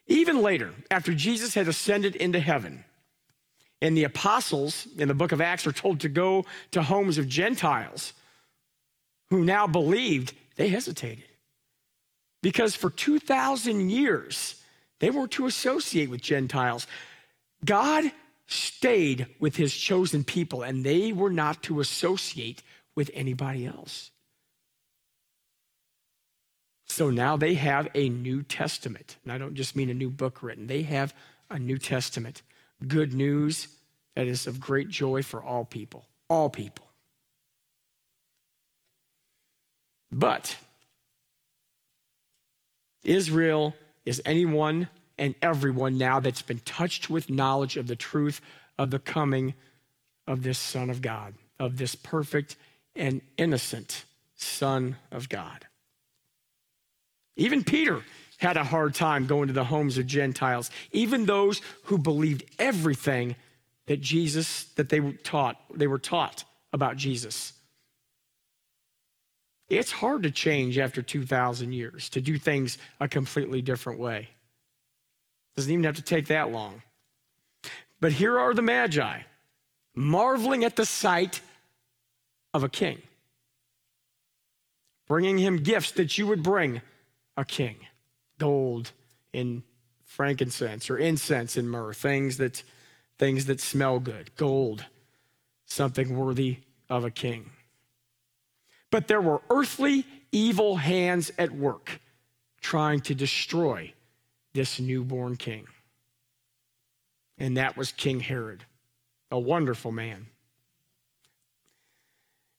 Even 0.06 0.42
later, 0.42 0.72
after 0.90 1.14
Jesus 1.14 1.54
had 1.54 1.68
ascended 1.68 2.16
into 2.16 2.40
heaven, 2.40 2.84
and 3.80 3.96
the 3.96 4.04
apostles 4.04 4.86
in 4.98 5.08
the 5.08 5.14
book 5.14 5.32
of 5.32 5.40
Acts 5.40 5.66
are 5.66 5.72
told 5.72 6.00
to 6.00 6.08
go 6.08 6.44
to 6.72 6.82
homes 6.82 7.18
of 7.18 7.28
Gentiles 7.28 8.12
who 9.30 9.44
now 9.44 9.66
believed, 9.66 10.34
they 10.56 10.68
hesitated. 10.68 11.24
Because 12.42 12.74
for 12.74 12.90
2,000 12.90 13.88
years, 13.88 14.62
they 15.00 15.10
were 15.10 15.26
to 15.28 15.46
associate 15.46 16.10
with 16.10 16.20
Gentiles. 16.20 16.86
God 17.64 18.12
stayed 18.52 19.26
with 19.40 19.56
his 19.56 19.74
chosen 19.74 20.24
people, 20.24 20.62
and 20.62 20.84
they 20.84 21.12
were 21.12 21.30
not 21.30 21.62
to 21.64 21.80
associate 21.80 22.62
with 22.94 23.10
anybody 23.14 23.66
else. 23.66 24.10
So 26.86 27.08
now 27.08 27.38
they 27.38 27.54
have 27.54 27.88
a 27.94 28.10
New 28.10 28.42
Testament. 28.42 29.16
And 29.24 29.32
I 29.32 29.38
don't 29.38 29.54
just 29.54 29.74
mean 29.74 29.88
a 29.88 29.94
new 29.94 30.10
book 30.10 30.42
written, 30.42 30.66
they 30.66 30.82
have 30.82 31.14
a 31.50 31.58
New 31.58 31.78
Testament. 31.78 32.42
Good 32.86 33.14
news 33.14 33.68
that 34.14 34.26
is 34.26 34.46
of 34.46 34.60
great 34.60 34.90
joy 34.90 35.22
for 35.22 35.42
all 35.42 35.64
people. 35.64 36.04
All 36.28 36.50
people. 36.50 36.84
But 40.10 40.56
Israel 43.02 43.74
is 44.04 44.20
anyone 44.26 44.88
and 45.18 45.34
everyone 45.42 45.98
now 45.98 46.20
that's 46.20 46.42
been 46.42 46.60
touched 46.60 47.10
with 47.10 47.30
knowledge 47.30 47.76
of 47.76 47.86
the 47.86 47.96
truth 47.96 48.40
of 48.78 48.90
the 48.90 48.98
coming 48.98 49.54
of 50.26 50.42
this 50.42 50.58
Son 50.58 50.90
of 50.90 51.02
God, 51.02 51.34
of 51.58 51.76
this 51.76 51.94
perfect 51.94 52.56
and 52.94 53.20
innocent 53.36 54.04
Son 54.34 54.96
of 55.10 55.28
God. 55.28 55.66
Even 57.36 57.64
Peter 57.64 58.02
had 58.38 58.56
a 58.56 58.64
hard 58.64 58.94
time 58.94 59.26
going 59.26 59.46
to 59.46 59.52
the 59.52 59.64
homes 59.64 59.98
of 59.98 60.06
Gentiles, 60.06 60.70
even 60.90 61.26
those 61.26 61.60
who 61.84 61.96
believed 61.96 62.44
everything 62.58 63.36
that 63.86 64.00
Jesus 64.00 64.64
that 64.74 64.88
they 64.88 65.00
were 65.00 65.12
taught, 65.12 65.56
they 65.74 65.86
were 65.86 65.98
taught 65.98 66.44
about 66.72 66.96
Jesus. 66.96 67.52
It's 69.68 69.92
hard 69.92 70.24
to 70.24 70.30
change 70.30 70.78
after 70.78 71.00
2000 71.02 71.72
years, 71.72 72.10
to 72.10 72.20
do 72.20 72.36
things 72.36 72.78
a 73.00 73.08
completely 73.08 73.62
different 73.62 73.98
way. 73.98 74.28
Doesn't 75.56 75.70
even 75.70 75.84
have 75.84 75.96
to 75.96 76.02
take 76.02 76.28
that 76.28 76.50
long. 76.50 76.82
But 78.00 78.12
here 78.12 78.38
are 78.38 78.54
the 78.54 78.62
Magi, 78.62 79.20
marveling 79.94 80.64
at 80.64 80.76
the 80.76 80.86
sight 80.86 81.40
of 82.54 82.64
a 82.64 82.68
king, 82.68 83.00
bringing 85.06 85.38
him 85.38 85.58
gifts 85.58 85.92
that 85.92 86.18
you 86.18 86.26
would 86.26 86.42
bring 86.42 86.80
a 87.36 87.44
king 87.44 87.76
gold 88.38 88.90
and 89.32 89.62
frankincense 90.04 90.90
or 90.90 90.98
incense 90.98 91.56
and 91.56 91.70
myrrh, 91.70 91.92
things 91.92 92.38
that, 92.38 92.62
things 93.18 93.46
that 93.46 93.60
smell 93.60 94.00
good, 94.00 94.34
gold, 94.36 94.84
something 95.64 96.16
worthy 96.16 96.58
of 96.90 97.04
a 97.04 97.10
king. 97.10 97.50
But 98.90 99.06
there 99.06 99.20
were 99.20 99.40
earthly 99.48 100.04
evil 100.32 100.76
hands 100.76 101.30
at 101.38 101.52
work 101.52 102.00
trying 102.60 103.00
to 103.02 103.14
destroy 103.14 103.92
this 104.54 104.78
newborn 104.80 105.36
king. 105.36 105.66
And 107.38 107.56
that 107.56 107.76
was 107.76 107.92
King 107.92 108.20
Herod, 108.20 108.64
a 109.30 109.38
wonderful 109.38 109.92
man. 109.92 110.26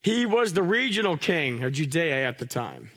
He 0.01 0.25
was 0.25 0.53
the 0.53 0.63
regional 0.63 1.17
king 1.17 1.63
of 1.63 1.71
Judea 1.73 2.27
at 2.27 2.37
the 2.37 2.45
time, 2.45 2.91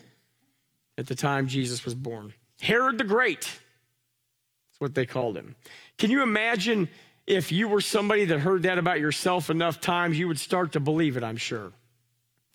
at 0.99 1.07
the 1.07 1.14
time 1.14 1.47
Jesus 1.47 1.84
was 1.84 1.94
born. 1.94 2.32
Herod 2.61 2.99
the 2.99 3.05
Great, 3.05 3.42
that's 3.42 4.80
what 4.80 4.94
they 4.94 5.07
called 5.07 5.36
him. 5.36 5.55
Can 5.99 6.11
you 6.11 6.22
imagine 6.22 6.88
if 7.26 7.53
you 7.53 7.68
were 7.68 7.80
somebody 7.80 8.24
that 8.24 8.40
heard 8.40 8.64
that 8.64 8.78
about 8.78 8.99
yourself 8.99 9.51
enough 9.51 9.80
times, 9.80 10.18
you 10.18 10.26
would 10.28 10.40
start 10.40 10.72
to 10.72 10.80
believe 10.80 11.16
it, 11.16 11.22
I'm 11.22 11.36
sure. 11.36 11.72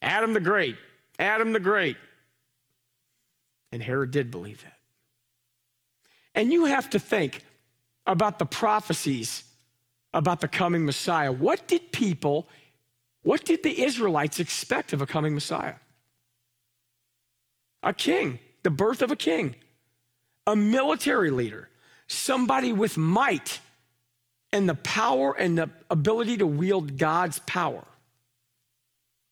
Adam 0.01 0.33
the 0.33 0.39
Great, 0.39 0.75
Adam 1.19 1.53
the 1.53 1.59
Great. 1.59 1.97
And 3.71 3.81
Herod 3.81 4.11
did 4.11 4.31
believe 4.31 4.63
that. 4.63 4.80
And 6.33 6.51
you 6.51 6.65
have 6.65 6.89
to 6.91 6.99
think 6.99 7.43
about 8.05 8.39
the 8.39 8.45
prophecies 8.45 9.43
about 10.13 10.41
the 10.41 10.47
coming 10.47 10.85
Messiah. 10.85 11.31
What 11.31 11.67
did 11.67 11.91
people, 11.91 12.47
what 13.23 13.45
did 13.45 13.63
the 13.63 13.81
Israelites 13.83 14.39
expect 14.39 14.93
of 14.93 15.01
a 15.01 15.05
coming 15.05 15.33
Messiah? 15.33 15.75
A 17.83 17.93
king, 17.93 18.39
the 18.63 18.69
birth 18.69 19.01
of 19.01 19.11
a 19.11 19.15
king, 19.15 19.55
a 20.45 20.55
military 20.55 21.31
leader, 21.31 21.69
somebody 22.07 22.73
with 22.73 22.97
might 22.97 23.59
and 24.51 24.67
the 24.67 24.75
power 24.75 25.33
and 25.33 25.57
the 25.57 25.69
ability 25.89 26.37
to 26.37 26.47
wield 26.47 26.97
God's 26.97 27.39
power, 27.39 27.85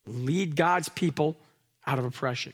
lead 0.07 0.55
God's 0.55 0.89
people 0.89 1.35
out 1.85 1.99
of 1.99 2.05
oppression. 2.05 2.53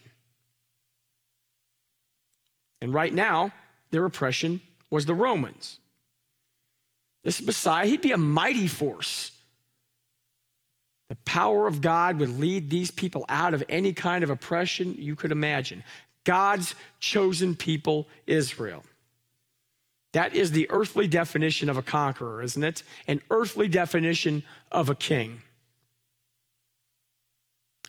And 2.81 2.93
right 2.93 3.13
now, 3.13 3.51
their 3.95 4.05
oppression 4.05 4.59
was 4.89 5.05
the 5.05 5.13
Romans. 5.13 5.79
This 7.23 7.41
Messiah, 7.41 7.85
he'd 7.85 8.01
be 8.01 8.11
a 8.11 8.17
mighty 8.17 8.67
force. 8.67 9.31
The 11.07 11.15
power 11.23 11.65
of 11.65 11.79
God 11.79 12.19
would 12.19 12.37
lead 12.37 12.69
these 12.69 12.91
people 12.91 13.25
out 13.29 13.53
of 13.53 13.63
any 13.69 13.93
kind 13.93 14.21
of 14.21 14.29
oppression 14.29 14.95
you 14.97 15.15
could 15.15 15.31
imagine. 15.31 15.81
God's 16.25 16.75
chosen 16.99 17.55
people, 17.55 18.09
Israel. 18.27 18.83
That 20.11 20.35
is 20.35 20.51
the 20.51 20.69
earthly 20.69 21.07
definition 21.07 21.69
of 21.69 21.77
a 21.77 21.81
conqueror, 21.81 22.41
isn't 22.41 22.63
it? 22.63 22.83
An 23.07 23.21
earthly 23.31 23.69
definition 23.69 24.43
of 24.73 24.89
a 24.89 24.95
king. 24.95 25.41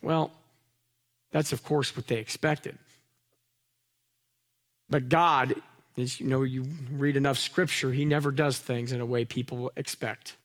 Well, 0.03 0.31
that's 1.33 1.53
of 1.53 1.65
course 1.65 1.97
what 1.97 2.07
they 2.07 2.19
expected. 2.19 2.79
But 4.89 5.09
God 5.09 5.57
as 5.97 6.21
you 6.21 6.27
know, 6.27 6.43
you 6.43 6.67
read 6.93 7.17
enough 7.17 7.39
scripture, 7.39 7.93
he 7.93 8.05
never 8.05 8.31
does 8.31 8.59
things 8.59 8.93
in 8.93 9.01
a 9.01 9.07
way 9.07 9.25
people 9.25 9.73
expect. 9.77 10.37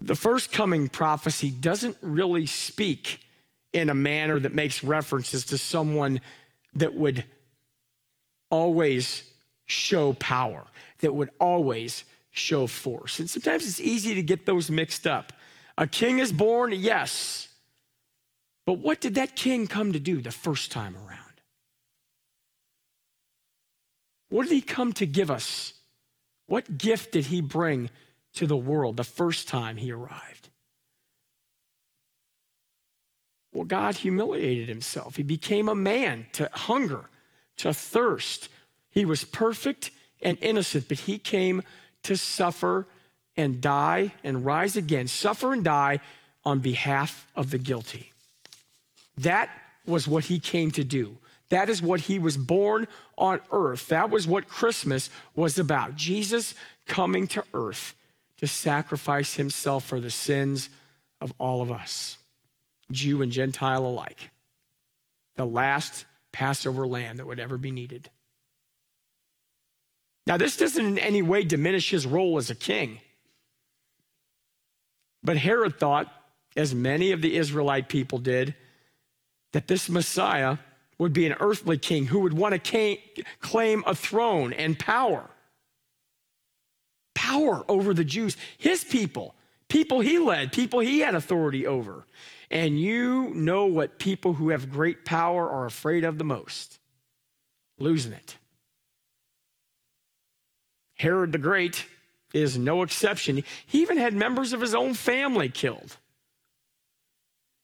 The 0.00 0.14
first 0.14 0.52
coming 0.52 0.88
prophecy 0.88 1.50
doesn't 1.50 1.96
really 2.00 2.46
speak 2.46 3.20
in 3.72 3.90
a 3.90 3.94
manner 3.94 4.38
that 4.38 4.54
makes 4.54 4.82
references 4.84 5.44
to 5.46 5.58
someone 5.58 6.20
that 6.74 6.94
would 6.94 7.24
always 8.50 9.24
show 9.66 10.12
power, 10.14 10.64
that 11.00 11.14
would 11.14 11.30
always 11.40 12.04
show 12.30 12.66
force. 12.66 13.18
And 13.18 13.28
sometimes 13.28 13.66
it's 13.66 13.80
easy 13.80 14.14
to 14.14 14.22
get 14.22 14.46
those 14.46 14.70
mixed 14.70 15.06
up. 15.06 15.32
A 15.76 15.86
king 15.86 16.18
is 16.18 16.32
born, 16.32 16.72
yes. 16.72 17.48
But 18.66 18.74
what 18.74 19.00
did 19.00 19.16
that 19.16 19.36
king 19.36 19.66
come 19.66 19.92
to 19.92 20.00
do 20.00 20.20
the 20.20 20.30
first 20.30 20.70
time 20.70 20.96
around? 20.96 21.23
What 24.34 24.48
did 24.48 24.52
he 24.52 24.62
come 24.62 24.92
to 24.94 25.06
give 25.06 25.30
us? 25.30 25.74
What 26.46 26.76
gift 26.76 27.12
did 27.12 27.26
he 27.26 27.40
bring 27.40 27.88
to 28.34 28.48
the 28.48 28.56
world 28.56 28.96
the 28.96 29.04
first 29.04 29.46
time 29.46 29.76
he 29.76 29.92
arrived? 29.92 30.48
Well, 33.52 33.62
God 33.62 33.94
humiliated 33.94 34.68
himself. 34.68 35.14
He 35.14 35.22
became 35.22 35.68
a 35.68 35.76
man 35.76 36.26
to 36.32 36.50
hunger, 36.52 37.04
to 37.58 37.72
thirst. 37.72 38.48
He 38.90 39.04
was 39.04 39.22
perfect 39.22 39.92
and 40.20 40.36
innocent, 40.40 40.88
but 40.88 40.98
he 40.98 41.16
came 41.16 41.62
to 42.02 42.16
suffer 42.16 42.88
and 43.36 43.60
die 43.60 44.14
and 44.24 44.44
rise 44.44 44.76
again, 44.76 45.06
suffer 45.06 45.52
and 45.52 45.62
die 45.62 46.00
on 46.44 46.58
behalf 46.58 47.30
of 47.36 47.52
the 47.52 47.58
guilty. 47.58 48.10
That 49.16 49.48
was 49.86 50.08
what 50.08 50.24
he 50.24 50.40
came 50.40 50.72
to 50.72 50.82
do. 50.82 51.18
That 51.50 51.68
is 51.68 51.82
what 51.82 52.00
he 52.00 52.18
was 52.18 52.36
born 52.36 52.88
on 53.18 53.40
earth. 53.52 53.88
That 53.88 54.10
was 54.10 54.26
what 54.26 54.48
Christmas 54.48 55.10
was 55.34 55.58
about. 55.58 55.94
Jesus 55.94 56.54
coming 56.86 57.26
to 57.28 57.44
earth 57.52 57.94
to 58.38 58.46
sacrifice 58.46 59.34
himself 59.34 59.84
for 59.84 60.00
the 60.00 60.10
sins 60.10 60.68
of 61.20 61.32
all 61.38 61.62
of 61.62 61.70
us, 61.70 62.18
Jew 62.90 63.22
and 63.22 63.30
Gentile 63.30 63.86
alike. 63.86 64.30
The 65.36 65.46
last 65.46 66.06
Passover 66.32 66.86
lamb 66.86 67.18
that 67.18 67.26
would 67.26 67.40
ever 67.40 67.56
be 67.56 67.70
needed. 67.70 68.10
Now, 70.26 70.36
this 70.36 70.56
doesn't 70.56 70.84
in 70.84 70.98
any 70.98 71.22
way 71.22 71.44
diminish 71.44 71.90
his 71.90 72.06
role 72.06 72.38
as 72.38 72.50
a 72.50 72.54
king. 72.54 73.00
But 75.22 75.36
Herod 75.36 75.78
thought, 75.78 76.12
as 76.56 76.74
many 76.74 77.12
of 77.12 77.22
the 77.22 77.36
Israelite 77.36 77.88
people 77.88 78.18
did, 78.18 78.54
that 79.52 79.68
this 79.68 79.88
Messiah 79.88 80.58
would 80.98 81.12
be 81.12 81.26
an 81.26 81.36
earthly 81.40 81.78
king 81.78 82.06
who 82.06 82.20
would 82.20 82.34
want 82.34 82.62
to 82.62 82.98
claim 83.40 83.82
a 83.86 83.94
throne 83.94 84.52
and 84.52 84.78
power. 84.78 85.28
Power 87.14 87.64
over 87.68 87.94
the 87.94 88.04
Jews, 88.04 88.36
his 88.58 88.84
people, 88.84 89.34
people 89.68 90.00
he 90.00 90.18
led, 90.18 90.52
people 90.52 90.80
he 90.80 91.00
had 91.00 91.14
authority 91.14 91.66
over. 91.66 92.04
And 92.50 92.78
you 92.78 93.32
know 93.34 93.66
what 93.66 93.98
people 93.98 94.34
who 94.34 94.50
have 94.50 94.70
great 94.70 95.04
power 95.04 95.48
are 95.48 95.66
afraid 95.66 96.04
of 96.04 96.18
the 96.18 96.24
most 96.24 96.78
losing 97.78 98.12
it. 98.12 98.36
Herod 100.96 101.32
the 101.32 101.38
Great 101.38 101.86
is 102.32 102.56
no 102.58 102.82
exception. 102.82 103.42
He 103.66 103.82
even 103.82 103.96
had 103.96 104.14
members 104.14 104.52
of 104.52 104.60
his 104.60 104.74
own 104.74 104.94
family 104.94 105.48
killed. 105.48 105.96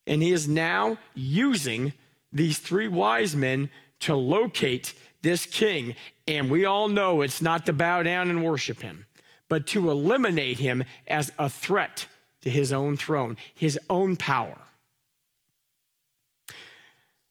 And 0.07 0.23
he 0.23 0.33
is 0.33 0.49
now 0.49 0.99
using 1.15 1.93
these 2.33 2.59
three 2.59 2.89
wise 2.89 3.35
men 3.35 3.71
to 4.01 4.15
locate 4.15 4.95
this 5.23 5.47
king. 5.47 5.95
And 6.27 6.51
we 6.51 6.65
all 6.65 6.89
know 6.89 7.23
it's 7.23 7.43
not 7.43 7.67
to 7.67 7.73
bow 7.73 8.03
down 8.03 8.31
and 8.31 8.45
worship 8.45 8.81
him, 8.81 9.07
but 9.49 9.67
to 9.69 9.91
eliminate 9.91 10.59
him 10.59 10.85
as 11.07 11.33
a 11.39 11.49
threat 11.49 12.07
to 12.43 12.51
his 12.51 12.73
own 12.73 12.97
throne, 12.97 13.37
his 13.55 13.79
own 13.89 14.17
power. 14.17 14.59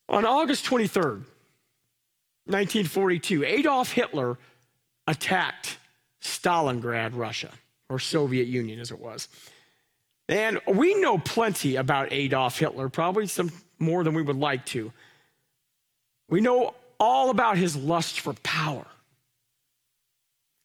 On 0.08 0.26
August 0.26 0.66
23rd, 0.66 1.24
1942, 2.46 3.44
Adolf 3.44 3.92
Hitler 3.92 4.38
attacked 5.06 5.78
Stalingrad, 6.22 7.12
Russia, 7.16 7.52
or 7.90 8.00
Soviet 8.00 8.48
Union 8.48 8.80
as 8.80 8.92
it 8.92 9.00
was. 9.00 9.28
And 10.28 10.60
we 10.68 10.96
know 10.96 11.18
plenty 11.18 11.76
about 11.76 12.12
Adolf 12.12 12.58
Hitler, 12.60 12.90
probably 12.90 13.28
some 13.28 13.52
more 13.80 14.04
than 14.04 14.14
we 14.14 14.22
would 14.22 14.38
like 14.38 14.66
to. 14.68 14.92
We 16.30 16.42
know 16.42 16.76
all 17.00 17.30
about 17.30 17.58
his 17.58 17.76
lust 17.76 18.20
for 18.20 18.34
power 18.44 18.86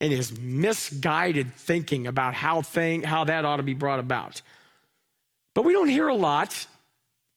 and 0.00 0.12
his 0.12 0.38
misguided 0.38 1.54
thinking 1.54 2.06
about 2.06 2.34
how, 2.34 2.60
thing, 2.60 3.02
how 3.02 3.24
that 3.24 3.44
ought 3.44 3.56
to 3.56 3.62
be 3.62 3.74
brought 3.74 4.00
about. 4.00 4.42
But 5.54 5.64
we 5.64 5.72
don't 5.72 5.88
hear 5.88 6.08
a 6.08 6.14
lot, 6.14 6.66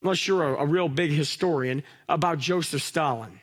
unless 0.02 0.28
you're 0.28 0.56
a, 0.56 0.64
a 0.64 0.66
real 0.66 0.90
big 0.90 1.12
historian, 1.12 1.84
about 2.10 2.40
Joseph 2.40 2.82
Stalin. 2.82 3.40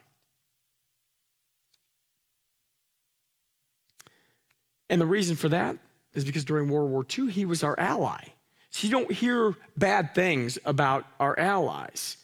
And 4.91 5.01
the 5.01 5.07
reason 5.07 5.37
for 5.37 5.49
that 5.49 5.78
is 6.12 6.24
because 6.24 6.45
during 6.45 6.68
World 6.68 6.91
War 6.91 7.07
II, 7.18 7.30
he 7.30 7.45
was 7.45 7.64
our 7.64 7.78
ally. 7.78 8.20
So 8.70 8.87
you 8.87 8.93
don't 8.93 9.11
hear 9.11 9.55
bad 9.76 10.14
things 10.14 10.59
about 10.64 11.07
our 11.20 11.39
allies. 11.39 12.16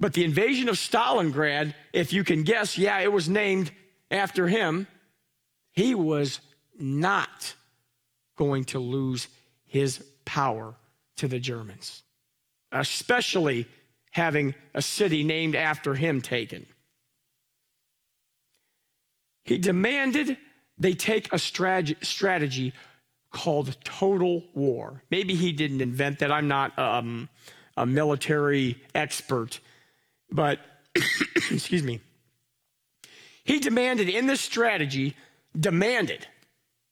But 0.00 0.12
the 0.12 0.24
invasion 0.24 0.68
of 0.68 0.76
Stalingrad, 0.76 1.74
if 1.92 2.12
you 2.12 2.22
can 2.24 2.44
guess, 2.44 2.78
yeah, 2.78 3.00
it 3.00 3.12
was 3.12 3.28
named 3.28 3.72
after 4.10 4.46
him. 4.46 4.86
He 5.72 5.94
was 5.94 6.40
not 6.78 7.54
going 8.36 8.64
to 8.66 8.78
lose 8.78 9.28
his 9.66 10.04
power 10.24 10.74
to 11.16 11.28
the 11.28 11.40
Germans, 11.40 12.02
especially 12.70 13.66
having 14.12 14.54
a 14.74 14.82
city 14.82 15.24
named 15.24 15.56
after 15.56 15.94
him 15.94 16.20
taken. 16.20 16.66
He 19.44 19.58
demanded 19.58 20.36
they 20.78 20.94
take 20.94 21.32
a 21.32 21.38
strategy 21.38 22.72
called 23.32 23.76
total 23.84 24.44
war. 24.54 25.02
Maybe 25.10 25.34
he 25.34 25.52
didn't 25.52 25.80
invent 25.80 26.20
that. 26.20 26.30
I'm 26.30 26.48
not 26.48 26.78
um, 26.78 27.28
a 27.76 27.84
military 27.84 28.80
expert, 28.94 29.60
but 30.30 30.60
excuse 31.50 31.82
me. 31.82 32.00
He 33.44 33.60
demanded 33.60 34.08
in 34.08 34.26
this 34.26 34.40
strategy, 34.40 35.16
demanded. 35.58 36.26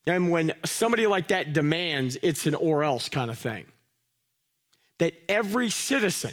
And 0.07 0.30
when 0.30 0.53
somebody 0.64 1.07
like 1.07 1.28
that 1.28 1.53
demands, 1.53 2.16
it's 2.22 2.47
an 2.47 2.55
or 2.55 2.84
else 2.84 3.09
kind 3.09 3.30
of 3.30 3.39
thing. 3.39 3.66
That 4.99 5.12
every 5.28 5.68
citizen, 5.68 6.32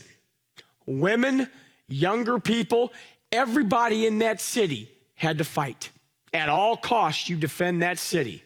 women, 0.85 1.49
younger 1.87 2.39
people, 2.39 2.93
everybody 3.31 4.05
in 4.05 4.19
that 4.19 4.39
city 4.39 4.89
had 5.15 5.39
to 5.39 5.43
fight. 5.43 5.89
At 6.33 6.49
all 6.49 6.77
costs, 6.77 7.29
you 7.29 7.35
defend 7.35 7.81
that 7.81 7.99
city. 7.99 8.43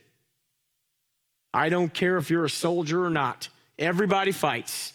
I 1.54 1.70
don't 1.70 1.94
care 1.94 2.18
if 2.18 2.30
you're 2.30 2.46
a 2.46 2.50
soldier 2.50 3.06
or 3.06 3.10
not. 3.10 3.50
Everybody 3.78 4.32
fights. 4.32 4.94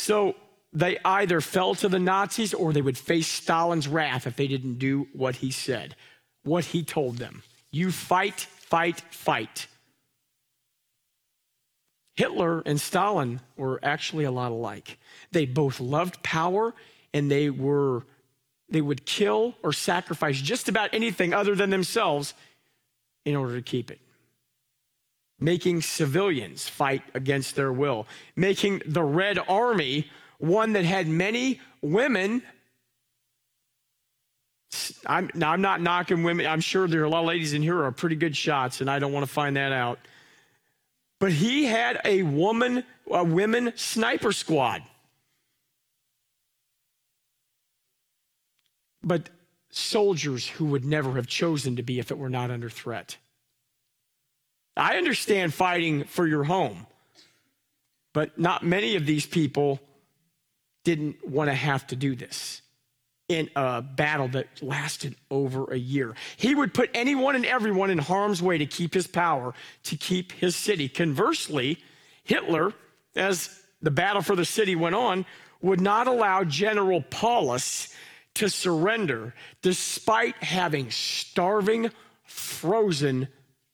So 0.00 0.34
they 0.72 0.98
either 1.04 1.42
fell 1.42 1.74
to 1.76 1.88
the 1.88 1.98
Nazis 1.98 2.54
or 2.54 2.72
they 2.72 2.80
would 2.80 2.96
face 2.96 3.26
Stalin's 3.26 3.86
wrath 3.86 4.26
if 4.26 4.34
they 4.34 4.46
didn't 4.46 4.78
do 4.78 5.06
what 5.12 5.36
he 5.36 5.50
said, 5.50 5.94
what 6.42 6.64
he 6.64 6.82
told 6.82 7.18
them. 7.18 7.42
You 7.70 7.92
fight, 7.92 8.40
fight, 8.40 9.02
fight. 9.10 9.66
Hitler 12.16 12.62
and 12.64 12.80
Stalin 12.80 13.40
were 13.58 13.78
actually 13.82 14.24
a 14.24 14.30
lot 14.30 14.52
alike. 14.52 14.98
They 15.32 15.44
both 15.44 15.80
loved 15.80 16.22
power 16.22 16.74
and 17.12 17.30
they 17.30 17.50
were 17.50 18.04
they 18.70 18.80
would 18.80 19.04
kill 19.04 19.54
or 19.62 19.72
sacrifice 19.72 20.40
just 20.40 20.68
about 20.68 20.94
anything 20.94 21.34
other 21.34 21.54
than 21.54 21.70
themselves 21.70 22.34
in 23.26 23.34
order 23.34 23.56
to 23.56 23.62
keep 23.62 23.90
it. 23.90 24.00
Making 25.40 25.82
civilians 25.82 26.68
fight 26.68 27.02
against 27.14 27.56
their 27.56 27.72
will, 27.72 28.06
making 28.36 28.82
the 28.86 29.02
Red 29.02 29.38
Army 29.48 30.08
one 30.38 30.74
that 30.74 30.84
had 30.84 31.08
many 31.08 31.60
women. 31.80 32.42
I'm, 35.06 35.30
now, 35.34 35.52
I'm 35.52 35.62
not 35.62 35.80
knocking 35.80 36.22
women. 36.22 36.46
I'm 36.46 36.60
sure 36.60 36.86
there 36.86 37.00
are 37.00 37.04
a 37.04 37.08
lot 37.08 37.20
of 37.20 37.26
ladies 37.26 37.54
in 37.54 37.62
here 37.62 37.74
who 37.74 37.80
are 37.80 37.92
pretty 37.92 38.16
good 38.16 38.36
shots, 38.36 38.80
and 38.80 38.90
I 38.90 38.98
don't 38.98 39.12
want 39.12 39.26
to 39.26 39.32
find 39.32 39.56
that 39.56 39.72
out. 39.72 39.98
But 41.18 41.32
he 41.32 41.64
had 41.64 42.00
a 42.04 42.22
woman, 42.22 42.84
a 43.10 43.24
women 43.24 43.72
sniper 43.76 44.32
squad. 44.32 44.82
but 49.02 49.30
soldiers 49.70 50.46
who 50.46 50.66
would 50.66 50.84
never 50.84 51.14
have 51.14 51.26
chosen 51.26 51.76
to 51.76 51.82
be 51.82 51.98
if 51.98 52.10
it 52.10 52.18
were 52.18 52.30
not 52.30 52.50
under 52.50 52.68
threat. 52.68 53.16
I 54.76 54.96
understand 54.96 55.52
fighting 55.52 56.04
for 56.04 56.26
your 56.26 56.44
home, 56.44 56.86
but 58.12 58.38
not 58.38 58.64
many 58.64 58.96
of 58.96 59.06
these 59.06 59.26
people 59.26 59.80
didn't 60.84 61.26
want 61.26 61.50
to 61.50 61.54
have 61.54 61.86
to 61.88 61.96
do 61.96 62.16
this 62.16 62.62
in 63.28 63.48
a 63.54 63.80
battle 63.80 64.26
that 64.26 64.60
lasted 64.60 65.14
over 65.30 65.72
a 65.72 65.76
year. 65.76 66.14
He 66.36 66.54
would 66.54 66.74
put 66.74 66.90
anyone 66.94 67.36
and 67.36 67.46
everyone 67.46 67.90
in 67.90 67.98
harm's 67.98 68.42
way 68.42 68.58
to 68.58 68.66
keep 68.66 68.92
his 68.92 69.06
power, 69.06 69.54
to 69.84 69.96
keep 69.96 70.32
his 70.32 70.56
city. 70.56 70.88
Conversely, 70.88 71.78
Hitler, 72.24 72.72
as 73.14 73.56
the 73.82 73.92
battle 73.92 74.22
for 74.22 74.34
the 74.34 74.44
city 74.44 74.74
went 74.74 74.96
on, 74.96 75.26
would 75.62 75.80
not 75.80 76.08
allow 76.08 76.42
General 76.42 77.02
Paulus 77.02 77.94
to 78.34 78.48
surrender 78.48 79.34
despite 79.62 80.42
having 80.42 80.90
starving, 80.90 81.90
frozen 82.24 83.28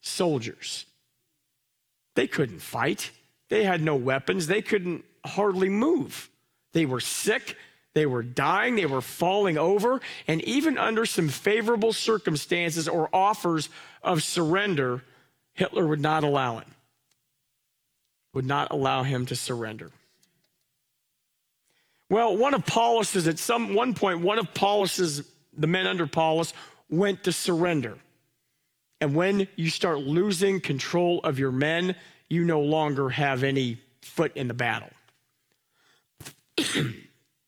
soldiers. 0.06 0.86
They 2.14 2.26
couldn't 2.26 2.60
fight, 2.60 3.10
they 3.48 3.64
had 3.64 3.82
no 3.82 3.96
weapons, 3.96 4.46
they 4.46 4.62
couldn't 4.62 5.04
hardly 5.24 5.68
move. 5.68 6.30
They 6.72 6.86
were 6.86 7.00
sick, 7.00 7.56
They 7.96 8.04
were 8.04 8.22
dying, 8.22 8.76
they 8.76 8.84
were 8.84 9.00
falling 9.00 9.56
over, 9.56 10.02
and 10.28 10.42
even 10.42 10.76
under 10.76 11.06
some 11.06 11.30
favorable 11.30 11.94
circumstances 11.94 12.88
or 12.88 13.08
offers 13.10 13.70
of 14.02 14.22
surrender, 14.22 15.02
Hitler 15.54 15.86
would 15.86 16.02
not 16.02 16.22
allow 16.22 16.58
it, 16.58 16.66
would 18.34 18.44
not 18.44 18.70
allow 18.70 19.02
him 19.02 19.24
to 19.24 19.34
surrender. 19.34 19.92
Well, 22.10 22.36
one 22.36 22.52
of 22.52 22.66
Paulus's, 22.66 23.26
at 23.28 23.38
some 23.38 23.72
one 23.72 23.94
point, 23.94 24.20
one 24.20 24.38
of 24.38 24.52
Paulus's, 24.52 25.26
the 25.56 25.66
men 25.66 25.86
under 25.86 26.06
Paulus, 26.06 26.52
went 26.90 27.24
to 27.24 27.32
surrender. 27.32 27.96
And 29.00 29.14
when 29.14 29.48
you 29.56 29.70
start 29.70 29.98
losing 30.00 30.60
control 30.60 31.20
of 31.20 31.38
your 31.38 31.52
men, 31.52 31.94
you 32.28 32.44
no 32.44 32.60
longer 32.60 33.10
have 33.10 33.42
any 33.42 33.78
foot 34.00 34.36
in 34.36 34.48
the 34.48 34.54
battle. 34.54 34.90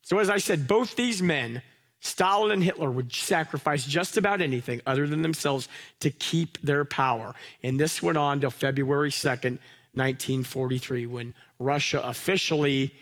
so, 0.03 0.19
as 0.19 0.29
I 0.29 0.39
said, 0.39 0.69
both 0.69 0.95
these 0.95 1.23
men, 1.23 1.63
Stalin 2.01 2.53
and 2.53 2.63
Hitler, 2.63 2.91
would 2.91 3.13
sacrifice 3.13 3.87
just 3.87 4.17
about 4.17 4.43
anything 4.43 4.83
other 4.87 5.07
than 5.07 5.23
themselves 5.23 5.69
to 6.01 6.11
keep 6.11 6.61
their 6.61 6.85
power. 6.85 7.35
And 7.63 7.81
this 7.81 8.03
went 8.03 8.19
on 8.19 8.41
till 8.41 8.51
February 8.51 9.11
2nd, 9.11 9.59
1943, 9.95 11.07
when 11.07 11.35
Russia 11.59 12.01
officially 12.05 12.95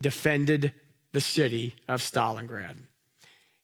defended 0.00 0.72
the 1.12 1.20
city 1.20 1.74
of 1.88 2.00
Stalingrad. 2.00 2.76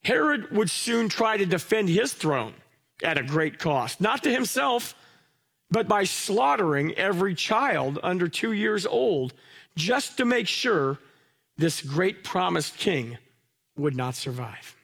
Herod 0.04 0.50
would 0.50 0.70
soon 0.70 1.08
try 1.08 1.36
to 1.36 1.44
defend 1.44 1.88
his 1.88 2.12
throne 2.12 2.54
at 3.02 3.18
a 3.18 3.22
great 3.22 3.58
cost, 3.58 4.00
not 4.00 4.22
to 4.22 4.30
himself, 4.30 4.94
but 5.70 5.88
by 5.88 6.04
slaughtering 6.04 6.94
every 6.94 7.34
child 7.34 7.98
under 8.02 8.28
two 8.28 8.52
years 8.52 8.86
old 8.86 9.34
just 9.76 10.16
to 10.16 10.24
make 10.24 10.48
sure 10.48 10.98
this 11.56 11.82
great 11.82 12.24
promised 12.24 12.76
king 12.76 13.18
would 13.76 13.96
not 13.96 14.14
survive. 14.14 14.76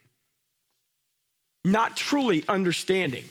Not 1.64 1.96
truly 1.96 2.44
understanding 2.48 3.24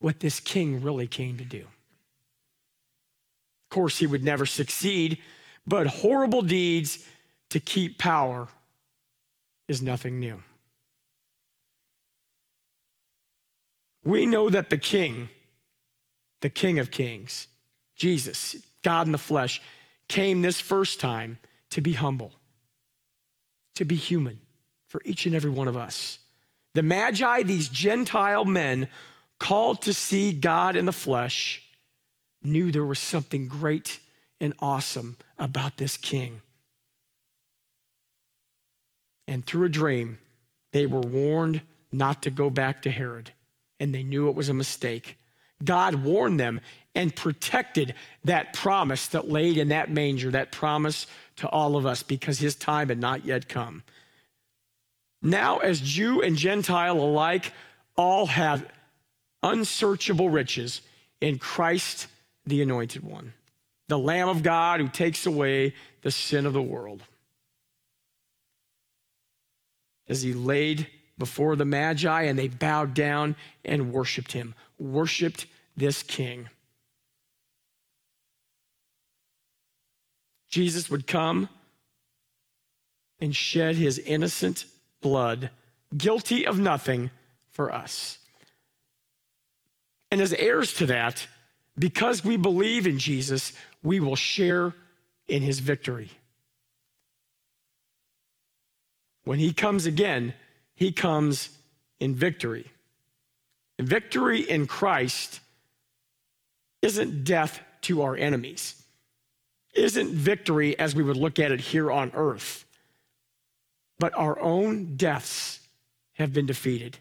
what 0.00 0.20
this 0.20 0.40
king 0.40 0.82
really 0.82 1.06
came 1.06 1.36
to 1.38 1.44
do. 1.44 1.60
Of 1.60 3.70
course, 3.70 3.98
he 3.98 4.06
would 4.06 4.24
never 4.24 4.46
succeed, 4.46 5.18
but 5.66 5.86
horrible 5.86 6.42
deeds 6.42 7.04
to 7.50 7.60
keep 7.60 7.98
power 7.98 8.48
is 9.66 9.82
nothing 9.82 10.20
new. 10.20 10.42
We 14.08 14.24
know 14.24 14.48
that 14.48 14.70
the 14.70 14.78
king, 14.78 15.28
the 16.40 16.48
king 16.48 16.78
of 16.78 16.90
kings, 16.90 17.46
Jesus, 17.94 18.56
God 18.82 19.04
in 19.04 19.12
the 19.12 19.18
flesh, 19.18 19.60
came 20.08 20.40
this 20.40 20.58
first 20.58 20.98
time 20.98 21.38
to 21.68 21.82
be 21.82 21.92
humble, 21.92 22.32
to 23.74 23.84
be 23.84 23.96
human 23.96 24.40
for 24.86 25.02
each 25.04 25.26
and 25.26 25.34
every 25.34 25.50
one 25.50 25.68
of 25.68 25.76
us. 25.76 26.20
The 26.72 26.82
Magi, 26.82 27.42
these 27.42 27.68
Gentile 27.68 28.46
men 28.46 28.88
called 29.38 29.82
to 29.82 29.92
see 29.92 30.32
God 30.32 30.74
in 30.74 30.86
the 30.86 30.92
flesh, 30.92 31.62
knew 32.42 32.72
there 32.72 32.86
was 32.86 32.98
something 32.98 33.46
great 33.46 34.00
and 34.40 34.54
awesome 34.58 35.18
about 35.38 35.76
this 35.76 35.98
king. 35.98 36.40
And 39.26 39.44
through 39.44 39.66
a 39.66 39.68
dream, 39.68 40.18
they 40.72 40.86
were 40.86 41.00
warned 41.00 41.60
not 41.92 42.22
to 42.22 42.30
go 42.30 42.48
back 42.48 42.80
to 42.82 42.90
Herod, 42.90 43.32
and 43.80 43.94
they 43.94 44.02
knew 44.02 44.28
it 44.28 44.34
was 44.34 44.48
a 44.48 44.54
mistake. 44.54 45.18
God 45.62 45.96
warned 45.96 46.38
them 46.38 46.60
and 46.94 47.14
protected 47.14 47.94
that 48.24 48.52
promise 48.52 49.08
that 49.08 49.28
laid 49.28 49.56
in 49.56 49.68
that 49.68 49.90
manger, 49.90 50.30
that 50.30 50.52
promise 50.52 51.06
to 51.36 51.48
all 51.48 51.76
of 51.76 51.86
us, 51.86 52.02
because 52.02 52.38
his 52.38 52.54
time 52.54 52.88
had 52.88 52.98
not 52.98 53.24
yet 53.24 53.48
come. 53.48 53.82
Now, 55.22 55.58
as 55.58 55.80
Jew 55.80 56.22
and 56.22 56.36
Gentile 56.36 56.98
alike, 56.98 57.52
all 57.96 58.26
have 58.26 58.66
unsearchable 59.42 60.30
riches 60.30 60.80
in 61.20 61.38
Christ, 61.38 62.06
the 62.46 62.62
Anointed 62.62 63.02
One, 63.02 63.34
the 63.88 63.98
Lamb 63.98 64.28
of 64.28 64.42
God 64.42 64.80
who 64.80 64.88
takes 64.88 65.26
away 65.26 65.74
the 66.02 66.10
sin 66.10 66.46
of 66.46 66.52
the 66.52 66.62
world 66.62 67.02
as 70.08 70.22
he 70.22 70.32
laid 70.32 70.86
before 71.18 71.56
the 71.56 71.64
Magi 71.64 72.22
and 72.22 72.38
they 72.38 72.48
bowed 72.48 72.94
down 72.94 73.36
and 73.64 73.92
worshiped 73.92 74.32
him, 74.32 74.54
worshiped 74.78 75.46
this 75.76 76.02
king. 76.02 76.48
Jesus 80.48 80.90
would 80.90 81.06
come 81.06 81.48
and 83.20 83.34
shed 83.34 83.74
his 83.74 83.98
innocent 83.98 84.64
blood, 85.00 85.50
guilty 85.96 86.46
of 86.46 86.58
nothing, 86.58 87.10
for 87.50 87.72
us. 87.72 88.18
And 90.10 90.20
as 90.20 90.32
heirs 90.32 90.72
to 90.74 90.86
that, 90.86 91.26
because 91.76 92.24
we 92.24 92.36
believe 92.36 92.86
in 92.86 92.98
Jesus, 92.98 93.52
we 93.82 94.00
will 94.00 94.16
share 94.16 94.74
in 95.26 95.42
his 95.42 95.58
victory. 95.58 96.10
When 99.24 99.38
he 99.38 99.52
comes 99.52 99.86
again, 99.86 100.34
he 100.78 100.92
comes 100.92 101.50
in 101.98 102.14
victory. 102.14 102.70
Victory 103.80 104.48
in 104.48 104.68
Christ 104.68 105.40
isn't 106.82 107.24
death 107.24 107.60
to 107.82 108.02
our 108.02 108.16
enemies, 108.16 108.80
isn't 109.74 110.10
victory 110.10 110.78
as 110.78 110.94
we 110.94 111.02
would 111.02 111.16
look 111.16 111.40
at 111.40 111.50
it 111.50 111.60
here 111.60 111.90
on 111.90 112.12
earth, 112.14 112.64
but 113.98 114.14
our 114.14 114.38
own 114.38 114.94
deaths 114.94 115.58
have 116.12 116.32
been 116.32 116.46
defeated, 116.46 116.96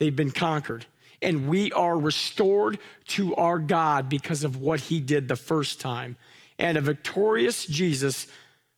they've 0.00 0.16
been 0.16 0.32
conquered. 0.32 0.84
And 1.22 1.48
we 1.48 1.70
are 1.70 1.96
restored 1.96 2.80
to 3.08 3.36
our 3.36 3.60
God 3.60 4.08
because 4.08 4.42
of 4.42 4.56
what 4.60 4.80
he 4.80 4.98
did 4.98 5.28
the 5.28 5.36
first 5.36 5.80
time. 5.80 6.16
And 6.58 6.76
a 6.76 6.80
victorious 6.80 7.64
Jesus 7.64 8.26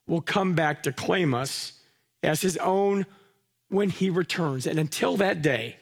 will 0.07 0.21
come 0.21 0.53
back 0.53 0.83
to 0.83 0.91
claim 0.91 1.33
us 1.33 1.73
as 2.21 2.41
his 2.41 2.57
own 2.57 3.07
when 3.71 3.89
he 3.89 4.09
returns. 4.09 4.67
And 4.67 4.77
until 4.77 5.17
that 5.17 5.41
day, 5.41 5.77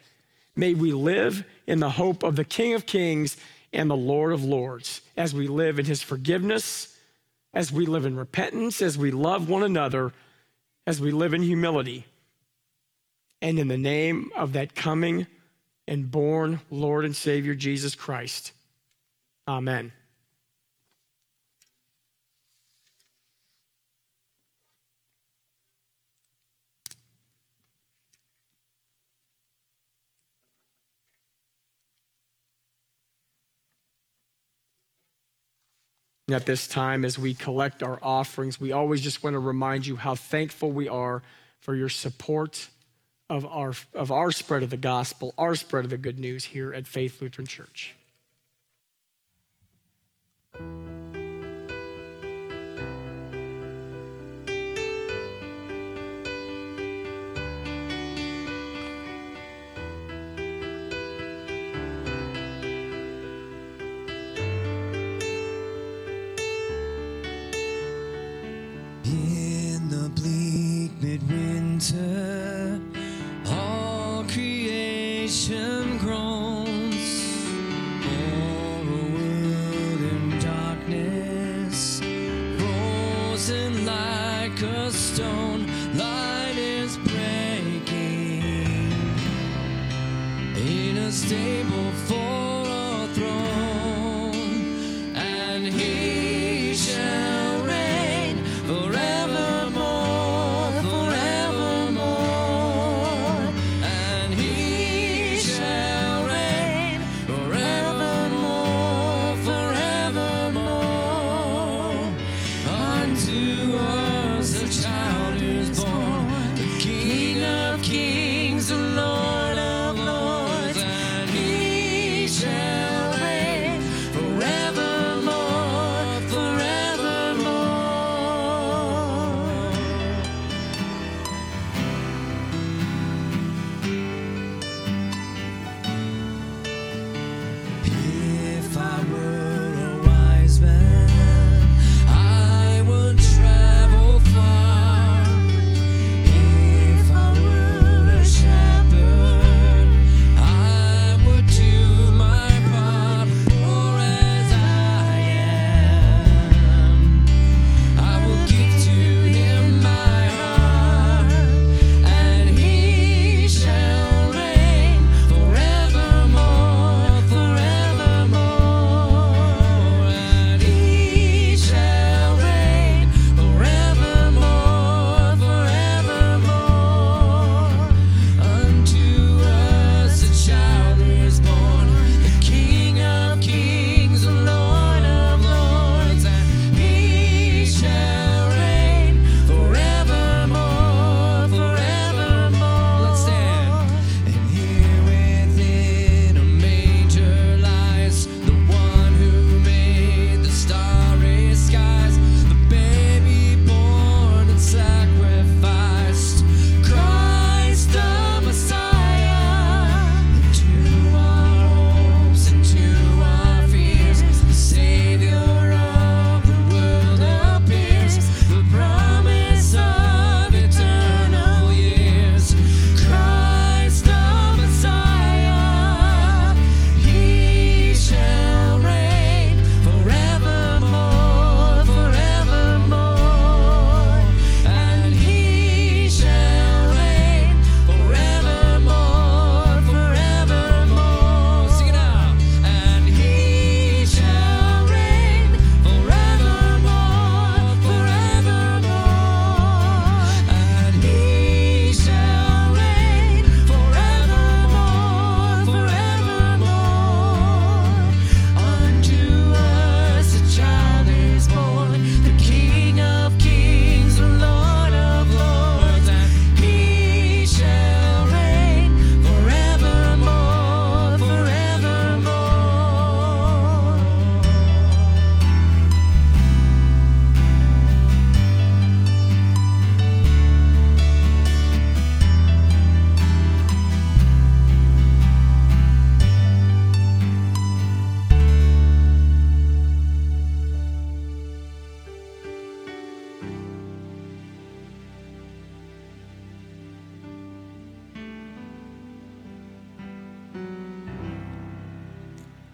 may 0.54 0.74
we 0.74 0.92
live 0.92 1.44
in 1.66 1.80
the 1.80 1.90
hope 1.90 2.22
of 2.22 2.36
the 2.36 2.44
King 2.44 2.72
of 2.74 2.86
Kings 2.86 3.36
and 3.72 3.90
the 3.90 3.96
Lord 3.96 4.32
of 4.32 4.44
Lords 4.44 5.00
as 5.16 5.34
we 5.34 5.48
live 5.48 5.78
in 5.78 5.86
his 5.86 6.02
forgiveness, 6.02 6.96
as 7.52 7.72
we 7.72 7.86
live 7.86 8.06
in 8.06 8.16
repentance, 8.16 8.80
as 8.80 8.96
we 8.96 9.10
love 9.10 9.48
one 9.48 9.64
another, 9.64 10.12
as 10.86 11.00
we 11.00 11.10
live 11.10 11.34
in 11.34 11.42
humility. 11.42 12.06
And 13.42 13.58
in 13.58 13.68
the 13.68 13.78
name 13.78 14.30
of 14.36 14.52
that 14.52 14.74
coming 14.74 15.26
and 15.88 16.10
born 16.10 16.60
Lord 16.70 17.04
and 17.04 17.16
Savior 17.16 17.54
Jesus 17.54 17.94
Christ. 17.94 18.52
Amen. 19.48 19.92
At 36.32 36.46
this 36.46 36.66
time 36.66 37.04
as 37.04 37.18
we 37.18 37.34
collect 37.34 37.82
our 37.82 37.98
offerings, 38.02 38.60
we 38.60 38.72
always 38.72 39.00
just 39.00 39.22
want 39.22 39.34
to 39.34 39.38
remind 39.38 39.86
you 39.86 39.96
how 39.96 40.14
thankful 40.14 40.70
we 40.70 40.88
are 40.88 41.22
for 41.60 41.74
your 41.74 41.88
support 41.88 42.68
of 43.28 43.46
our, 43.46 43.72
of 43.94 44.10
our 44.10 44.32
spread 44.32 44.62
of 44.62 44.70
the 44.70 44.76
gospel, 44.76 45.32
our 45.38 45.54
spread 45.54 45.84
of 45.84 45.90
the 45.90 45.98
good 45.98 46.18
news 46.18 46.44
here 46.44 46.74
at 46.74 46.86
Faith 46.86 47.22
Lutheran 47.22 47.46
Church. 47.46 47.94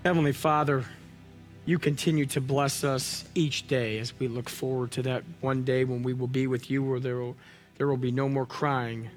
Heavenly 0.07 0.31
Father, 0.31 0.85
you 1.65 1.81
continue 1.81 2.27
to 2.27 2.41
bless 2.41 2.85
us 2.85 3.25
each 3.35 3.67
day 3.67 3.99
as 3.99 4.17
we 4.21 4.29
look 4.29 4.49
forward 4.49 4.93
to 4.93 5.03
that 5.03 5.25
one 5.41 5.65
day 5.65 5.83
when 5.83 6.05
we 6.05 6.13
will 6.13 6.29
be 6.29 6.47
with 6.47 6.71
you, 6.71 6.81
where 6.85 7.01
there 7.01 7.17
will, 7.17 7.37
there 7.77 7.89
will 7.89 7.97
be 7.97 8.13
no 8.13 8.29
more 8.29 8.47
crying, 8.47 9.11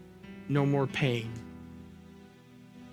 no 0.48 0.66
more 0.66 0.88
pain. 0.88 1.32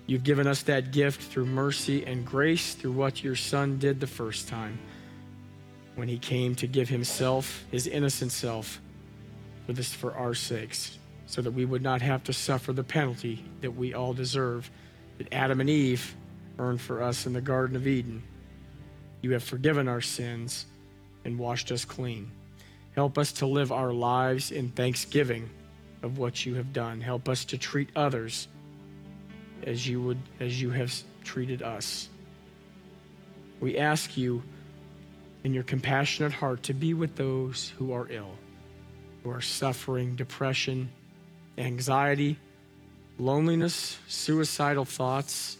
You've 0.05 0.23
given 0.23 0.45
us 0.45 0.61
that 0.61 0.91
gift 0.91 1.23
through 1.23 1.47
mercy 1.47 2.05
and 2.05 2.23
grace 2.23 2.75
through 2.75 2.91
what 2.91 3.23
your 3.23 3.35
Son 3.35 3.79
did 3.79 3.99
the 3.99 4.05
first 4.05 4.47
time 4.47 4.77
when 5.95 6.07
he 6.07 6.19
came 6.19 6.53
to 6.53 6.67
give 6.67 6.89
himself, 6.89 7.65
his 7.71 7.87
innocent 7.87 8.31
self, 8.31 8.79
for 9.65 9.73
this 9.73 9.91
for 9.91 10.13
our 10.13 10.35
sakes, 10.35 10.99
so 11.25 11.41
that 11.41 11.49
we 11.49 11.65
would 11.65 11.81
not 11.81 12.03
have 12.03 12.23
to 12.25 12.31
suffer 12.31 12.73
the 12.73 12.83
penalty 12.83 13.43
that 13.61 13.71
we 13.71 13.95
all 13.95 14.13
deserve, 14.13 14.69
that 15.17 15.33
Adam 15.33 15.59
and 15.59 15.69
Eve 15.71 16.15
earned 16.59 16.81
for 16.81 17.01
us 17.01 17.25
in 17.25 17.33
the 17.33 17.41
Garden 17.41 17.75
of 17.75 17.87
Eden. 17.87 18.23
You 19.21 19.33
have 19.33 19.43
forgiven 19.43 19.87
our 19.87 20.01
sins 20.01 20.65
and 21.25 21.37
washed 21.37 21.71
us 21.71 21.85
clean. 21.85 22.31
Help 22.95 23.17
us 23.17 23.31
to 23.33 23.45
live 23.45 23.71
our 23.71 23.93
lives 23.93 24.51
in 24.51 24.69
thanksgiving 24.69 25.49
of 26.01 26.17
what 26.17 26.45
you 26.45 26.55
have 26.55 26.73
done. 26.73 27.01
Help 27.01 27.29
us 27.29 27.45
to 27.45 27.57
treat 27.57 27.89
others 27.95 28.47
as 29.63 29.87
you 29.87 30.01
would 30.01 30.19
as 30.39 30.61
you 30.61 30.69
have 30.69 30.93
treated 31.23 31.61
us. 31.61 32.09
We 33.59 33.77
ask 33.77 34.17
you 34.17 34.43
in 35.43 35.53
your 35.53 35.63
compassionate 35.63 36.31
heart 36.31 36.63
to 36.63 36.73
be 36.73 36.93
with 36.93 37.15
those 37.15 37.73
who 37.77 37.91
are 37.93 38.07
ill, 38.09 38.35
who 39.23 39.31
are 39.31 39.41
suffering 39.41 40.15
depression, 40.15 40.89
anxiety, 41.57 42.37
loneliness, 43.17 43.97
suicidal 44.07 44.85
thoughts, 44.85 45.56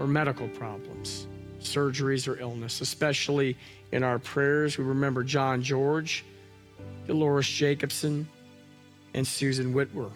or 0.00 0.06
medical 0.06 0.48
problems, 0.48 1.26
surgeries 1.60 2.26
or 2.26 2.40
illness, 2.40 2.80
especially 2.80 3.56
in 3.92 4.02
our 4.02 4.18
prayers. 4.18 4.78
We 4.78 4.84
remember 4.84 5.22
John 5.22 5.62
George, 5.62 6.24
Dolores 7.06 7.46
Jacobson, 7.46 8.26
and 9.12 9.26
Susan 9.26 9.74
Whitwer. 9.74 10.10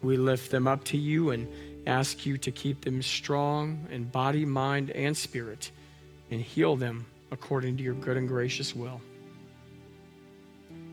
We 0.00 0.16
lift 0.16 0.52
them 0.52 0.68
up 0.68 0.84
to 0.84 0.96
you 0.96 1.30
and 1.30 1.48
ask 1.86 2.24
you 2.24 2.38
to 2.38 2.52
keep 2.52 2.84
them 2.84 3.02
strong 3.02 3.86
in 3.90 4.04
body, 4.04 4.44
mind, 4.44 4.90
and 4.90 5.16
spirit 5.16 5.72
and 6.30 6.40
heal 6.40 6.76
them 6.76 7.04
according 7.32 7.76
to 7.78 7.82
your 7.82 7.94
good 7.94 8.16
and 8.16 8.28
gracious 8.28 8.76
will. 8.76 9.00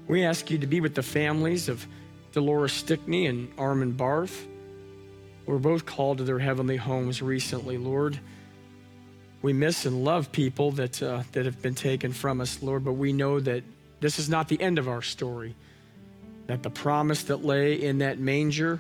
We 0.08 0.26
ask 0.26 0.50
you 0.50 0.58
to 0.58 0.68
be 0.68 0.82
with 0.82 0.96
the 0.96 1.04
families 1.04 1.70
of 1.70 1.86
Dolores 2.32 2.74
Stickney 2.74 3.28
and 3.28 3.52
Armin 3.60 3.92
Barth, 3.92 4.48
were 5.50 5.60
both 5.60 5.86
called 5.86 6.20
to 6.20 6.24
their 6.24 6.38
heavenly 6.38 6.78
homes 6.78 7.22
recently, 7.24 7.78
Lord. 7.78 8.20
We 9.42 9.52
miss 9.52 9.86
and 9.86 10.04
love 10.04 10.32
people 10.32 10.72
that, 10.74 11.02
uh, 11.02 11.24
that 11.32 11.46
have 11.46 11.60
been 11.60 11.74
taken 11.74 12.14
from 12.14 12.40
us, 12.40 12.62
Lord, 12.62 12.86
but 12.86 12.94
we 12.94 13.14
know 13.14 13.40
that 13.40 13.64
this 14.00 14.20
is 14.20 14.30
not 14.30 14.48
the 14.48 14.62
end 14.62 14.78
of 14.78 14.88
our 14.88 15.02
story. 15.02 15.56
That 16.46 16.62
the 16.62 16.70
promise 16.70 17.24
that 17.24 17.44
lay 17.44 17.82
in 17.82 17.98
that 18.00 18.20
manger 18.20 18.80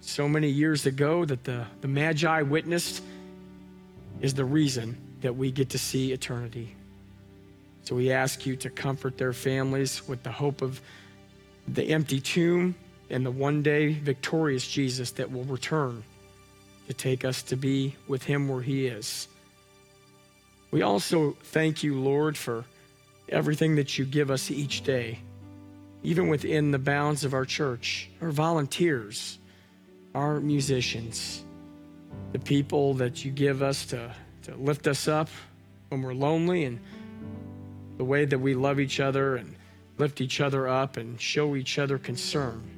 so 0.00 0.26
many 0.26 0.48
years 0.48 0.86
ago 0.86 1.26
that 1.26 1.44
the, 1.44 1.66
the 1.82 1.88
Magi 1.88 2.42
witnessed 2.42 3.02
is 4.22 4.32
the 4.32 4.44
reason 4.44 4.96
that 5.20 5.36
we 5.36 5.50
get 5.50 5.70
to 5.70 5.78
see 5.78 6.12
eternity. 6.12 6.74
So 7.82 7.94
we 7.94 8.10
ask 8.10 8.46
you 8.46 8.56
to 8.56 8.70
comfort 8.70 9.18
their 9.18 9.34
families 9.34 10.08
with 10.08 10.22
the 10.22 10.32
hope 10.32 10.62
of 10.62 10.80
the 11.68 11.82
empty 11.88 12.20
tomb 12.20 12.74
and 13.10 13.24
the 13.24 13.30
one 13.30 13.62
day 13.62 13.92
victorious 13.92 14.66
Jesus 14.66 15.12
that 15.12 15.30
will 15.30 15.44
return 15.44 16.02
to 16.88 16.94
take 16.94 17.24
us 17.24 17.42
to 17.44 17.56
be 17.56 17.96
with 18.06 18.22
him 18.22 18.48
where 18.48 18.62
he 18.62 18.86
is. 18.86 19.28
We 20.70 20.82
also 20.82 21.36
thank 21.44 21.82
you, 21.82 21.98
Lord, 21.98 22.36
for 22.36 22.64
everything 23.28 23.76
that 23.76 23.98
you 23.98 24.04
give 24.04 24.30
us 24.30 24.50
each 24.50 24.82
day, 24.82 25.20
even 26.02 26.28
within 26.28 26.70
the 26.70 26.78
bounds 26.78 27.24
of 27.24 27.34
our 27.34 27.44
church, 27.44 28.08
our 28.20 28.30
volunteers, 28.30 29.38
our 30.14 30.40
musicians, 30.40 31.44
the 32.32 32.38
people 32.38 32.94
that 32.94 33.24
you 33.24 33.30
give 33.30 33.62
us 33.62 33.86
to, 33.86 34.14
to 34.42 34.54
lift 34.56 34.86
us 34.86 35.08
up 35.08 35.28
when 35.88 36.02
we're 36.02 36.14
lonely 36.14 36.64
and 36.64 36.80
the 37.96 38.04
way 38.04 38.24
that 38.24 38.38
we 38.38 38.54
love 38.54 38.78
each 38.78 39.00
other 39.00 39.36
and 39.36 39.54
lift 39.98 40.20
each 40.20 40.40
other 40.40 40.68
up 40.68 40.96
and 40.96 41.20
show 41.20 41.56
each 41.56 41.78
other 41.78 41.98
concern. 41.98 42.75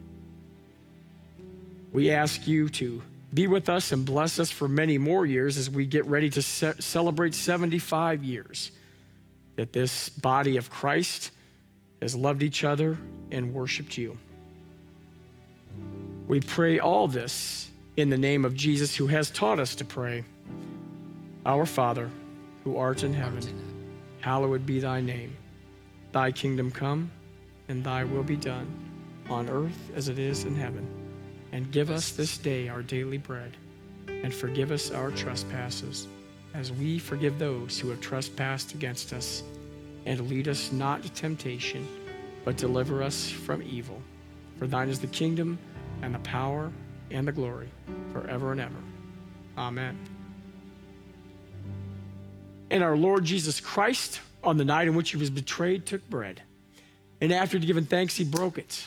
We 1.93 2.11
ask 2.11 2.47
you 2.47 2.69
to 2.71 3.03
be 3.33 3.47
with 3.47 3.69
us 3.69 3.93
and 3.93 4.05
bless 4.05 4.39
us 4.39 4.51
for 4.51 4.69
many 4.69 4.99
more 4.99 5.27
years 5.27 5.57
as 5.59 5.71
we 5.71 5.87
get 5.87 6.07
ready 6.07 6.31
to 6.31 6.43
ce- 6.43 6.85
celebrate 6.85 7.35
75 7.35 8.25
years 8.25 8.71
that 9.57 9.73
this 9.73 10.09
body 10.09 10.57
of 10.57 10.71
Christ 10.71 11.31
has 12.01 12.15
loved 12.15 12.43
each 12.43 12.65
other 12.65 12.97
and 13.31 13.53
worshiped 13.53 13.99
you. 13.99 14.17
We 16.27 16.41
pray 16.41 16.79
all 16.79 17.09
this 17.09 17.71
in 17.97 18.11
the 18.11 18.19
name 18.19 18.45
of 18.45 18.55
Jesus, 18.55 18.95
who 18.95 19.09
has 19.09 19.31
taught 19.31 19.59
us 19.59 19.75
to 19.77 19.85
pray 19.85 20.25
Our 21.45 21.67
Father, 21.67 22.11
who 22.65 22.77
art 22.77 23.03
in 23.03 23.13
heaven 23.13 23.43
hallowed 24.21 24.67
be 24.67 24.81
thy 24.81 25.01
name. 25.01 25.37
Thy 26.13 26.33
kingdom 26.33 26.71
come, 26.71 27.11
and 27.69 27.83
thy 27.85 28.05
will 28.05 28.23
be 28.23 28.37
done, 28.37 28.67
on 29.31 29.49
earth 29.49 29.91
as 29.95 30.09
it 30.09 30.19
is 30.19 30.45
in 30.45 30.55
heaven. 30.55 30.98
And 31.53 31.71
give 31.73 31.91
us 31.91 32.11
this 32.11 32.37
day 32.37 32.69
our 32.69 32.83
daily 32.83 33.19
bread, 33.19 33.57
and 34.07 34.33
forgive 34.35 34.71
us 34.71 34.91
our 34.91 35.11
trespasses, 35.11 36.07
as 36.55 36.73
we 36.73 36.99
forgive 36.99 37.39
those 37.39 37.79
who 37.79 37.89
have 37.89 38.01
trespassed 38.01 38.75
against 38.75 39.13
us. 39.13 39.43
And 40.05 40.29
lead 40.29 40.49
us 40.49 40.73
not 40.73 41.03
to 41.03 41.13
temptation, 41.13 41.87
but 42.45 42.57
deliver 42.57 43.03
us 43.03 43.31
from 43.31 43.63
evil. 43.63 44.01
For 44.59 44.67
thine 44.67 44.89
is 44.89 45.01
the 45.01 45.07
kingdom, 45.07 45.59
and 46.03 46.15
the 46.15 46.19
power, 46.21 46.71
and 47.11 47.27
the 47.27 47.33
glory, 47.33 47.69
forever 48.13 48.53
and 48.53 48.61
ever. 48.61 48.77
Amen. 49.57 49.99
And 52.71 52.83
our 52.83 52.97
Lord 52.97 53.25
Jesus 53.25 53.61
Christ, 53.61 54.21
on 54.45 54.59
the 54.59 54.65
night 54.65 54.89
in 54.89 54.95
which 54.95 55.11
he 55.11 55.17
was 55.17 55.31
betrayed, 55.31 55.87
took 55.87 56.09
bread. 56.11 56.43
And 57.21 57.33
after 57.33 57.59
given 57.59 57.87
thanks, 57.87 58.17
he 58.17 58.25
broke 58.25 58.59
it 58.59 58.87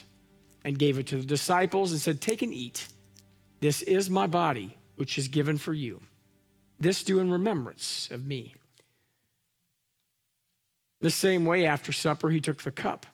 and 0.63 0.77
gave 0.77 0.97
it 0.97 1.07
to 1.07 1.17
the 1.17 1.25
disciples 1.25 1.91
and 1.91 1.99
said, 1.99 2.21
Take 2.21 2.41
and 2.41 2.53
eat. 2.53 2.87
This 3.59 3.81
is 3.81 4.09
my 4.09 4.27
body, 4.27 4.77
which 4.95 5.17
is 5.17 5.27
given 5.27 5.57
for 5.57 5.73
you. 5.73 6.01
This 6.79 7.03
do 7.03 7.19
in 7.19 7.31
remembrance 7.31 8.09
of 8.11 8.25
me. 8.25 8.55
The 10.99 11.11
same 11.11 11.45
way, 11.45 11.65
after 11.65 11.91
supper, 11.91 12.29
he 12.29 12.41
took 12.41 12.61
the 12.61 12.71
cup. 12.71 13.05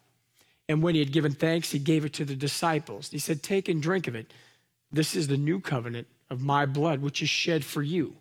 And 0.70 0.84
when 0.84 0.96
he 0.96 1.00
had 1.00 1.14
given 1.14 1.34
thanks, 1.34 1.72
he 1.72 1.80
gave 1.80 2.04
it 2.04 2.14
to 2.14 2.26
the 2.26 2.36
disciples. 2.36 3.10
He 3.10 3.20
said, 3.20 3.42
Take 3.42 3.70
and 3.70 3.82
drink 3.82 4.08
of 4.08 4.16
it. 4.16 4.34
This 4.92 5.16
is 5.16 5.28
the 5.28 5.38
new 5.38 5.60
covenant 5.60 6.08
of 6.30 6.42
my 6.42 6.66
blood, 6.66 7.02
which 7.02 7.22
is 7.22 7.30
shed 7.30 7.64
for 7.64 7.82
you 7.82 8.16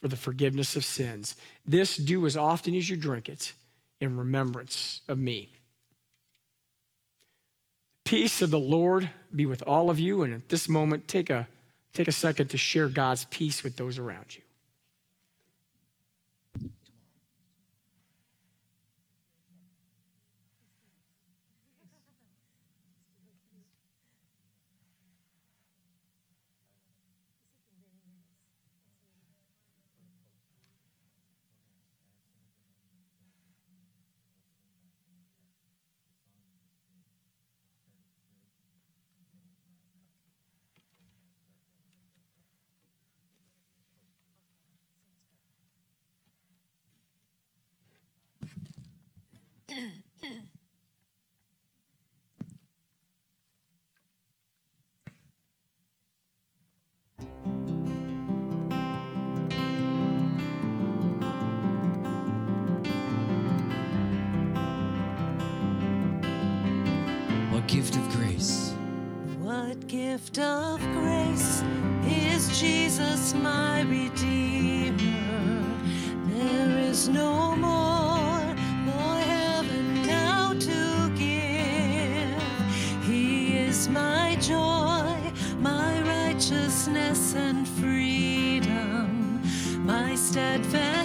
for 0.00 0.08
the 0.08 0.16
forgiveness 0.16 0.76
of 0.76 0.84
sins. 0.84 1.34
This 1.66 1.96
do 1.96 2.26
as 2.26 2.36
often 2.36 2.74
as 2.74 2.88
you 2.88 2.96
drink 2.96 3.28
it 3.28 3.52
in 4.00 4.16
remembrance 4.16 5.00
of 5.08 5.18
me. 5.18 5.52
Peace 8.08 8.40
of 8.40 8.50
the 8.50 8.58
Lord 8.58 9.10
be 9.36 9.44
with 9.44 9.62
all 9.66 9.90
of 9.90 9.98
you. 9.98 10.22
And 10.22 10.32
at 10.32 10.48
this 10.48 10.66
moment, 10.66 11.08
take 11.08 11.28
a, 11.28 11.46
take 11.92 12.08
a 12.08 12.12
second 12.12 12.48
to 12.48 12.56
share 12.56 12.88
God's 12.88 13.26
peace 13.26 13.62
with 13.62 13.76
those 13.76 13.98
around 13.98 14.34
you. 14.34 14.40
What 49.68 49.76
gift 67.66 67.96
of 67.96 68.08
grace? 68.12 68.72
What 69.38 69.86
gift 69.86 70.38
of 70.38 70.80
grace 70.80 71.62
is 72.06 72.58
Jesus, 72.58 73.34
my 73.34 73.82
Redeemer? 73.82 74.96
There 76.28 76.78
is 76.78 77.10
no 77.10 77.54
more 77.56 77.87
steadfast 90.28 90.97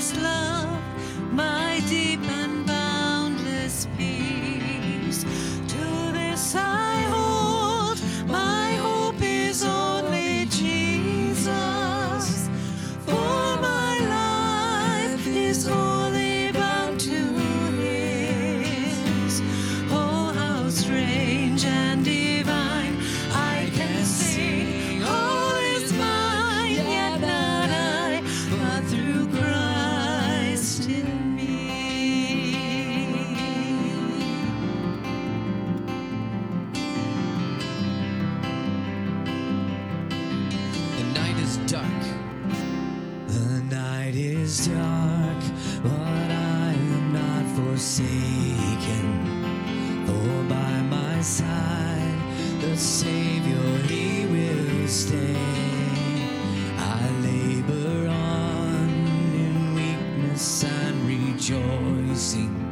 rejoicing. 62.24 62.63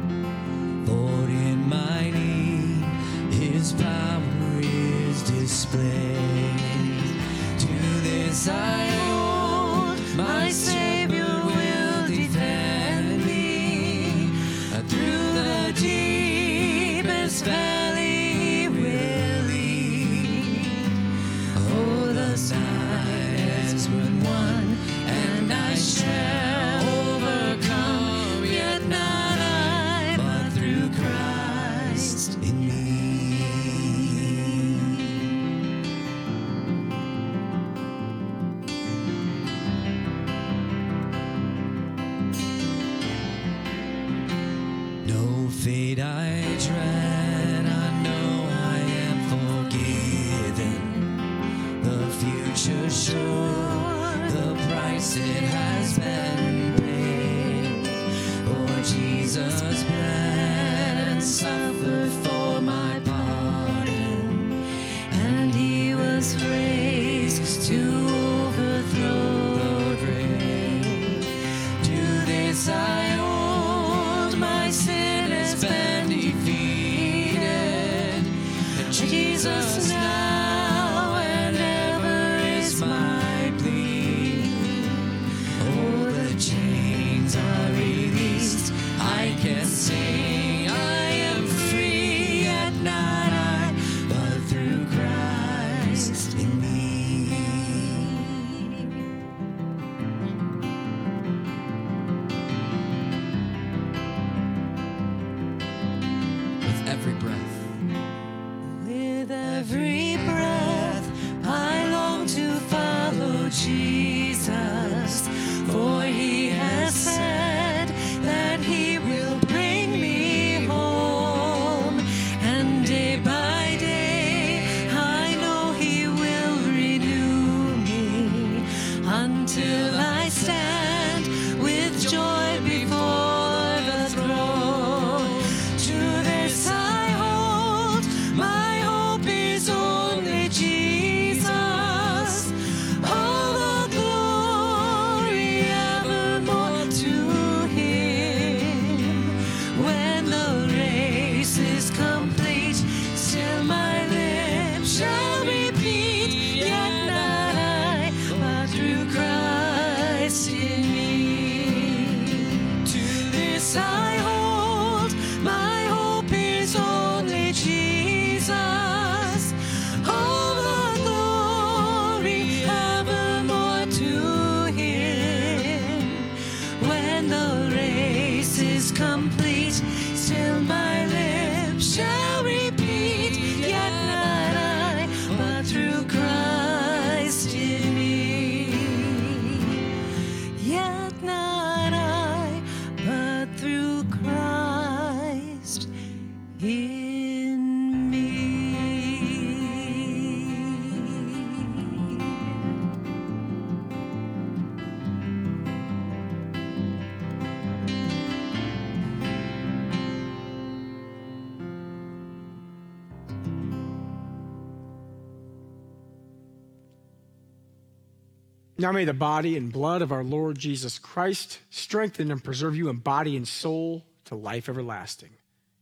Now 218.82 218.90
may 218.90 219.04
the 219.04 219.14
body 219.14 219.56
and 219.56 219.72
blood 219.72 220.02
of 220.02 220.10
our 220.10 220.24
Lord 220.24 220.58
Jesus 220.58 220.98
Christ 220.98 221.60
strengthen 221.70 222.32
and 222.32 222.42
preserve 222.42 222.74
you 222.74 222.88
in 222.88 222.96
body 222.96 223.36
and 223.36 223.46
soul 223.46 224.04
to 224.24 224.34
life 224.34 224.68
everlasting. 224.68 225.30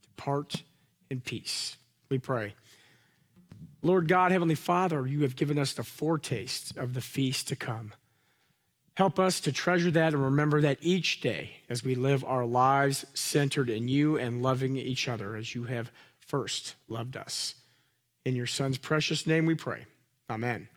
Depart 0.03 0.64
in 1.09 1.22
peace. 1.22 1.78
We 2.11 2.18
pray. 2.18 2.53
Lord 3.80 4.07
God, 4.07 4.32
Heavenly 4.32 4.55
Father, 4.55 5.07
you 5.07 5.22
have 5.22 5.34
given 5.34 5.59
us 5.59 5.72
the 5.72 5.82
foretaste 5.82 6.76
of 6.76 6.92
the 6.92 7.01
feast 7.01 7.48
to 7.48 7.57
come. 7.57 7.94
Help 8.98 9.18
us 9.18 9.40
to 9.40 9.51
treasure 9.51 9.90
that 9.92 10.12
and 10.12 10.22
remember 10.22 10.61
that 10.61 10.76
each 10.82 11.22
day 11.22 11.53
as 11.70 11.82
we 11.82 11.94
live 11.94 12.22
our 12.22 12.44
lives 12.44 13.07
centered 13.14 13.70
in 13.70 13.88
you 13.88 14.18
and 14.18 14.42
loving 14.42 14.76
each 14.76 15.09
other 15.09 15.36
as 15.36 15.55
you 15.55 15.64
have 15.64 15.90
first 16.18 16.74
loved 16.86 17.16
us. 17.16 17.55
In 18.26 18.36
your 18.36 18.46
Son's 18.46 18.76
precious 18.76 19.26
name 19.26 19.46
we 19.46 19.55
pray. 19.55 19.86
Amen. 20.28 20.68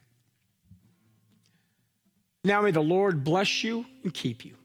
Now 2.44 2.62
may 2.62 2.72
the 2.72 2.82
Lord 2.82 3.24
bless 3.24 3.64
you 3.64 3.86
and 4.04 4.14
keep 4.14 4.44
you. 4.44 4.56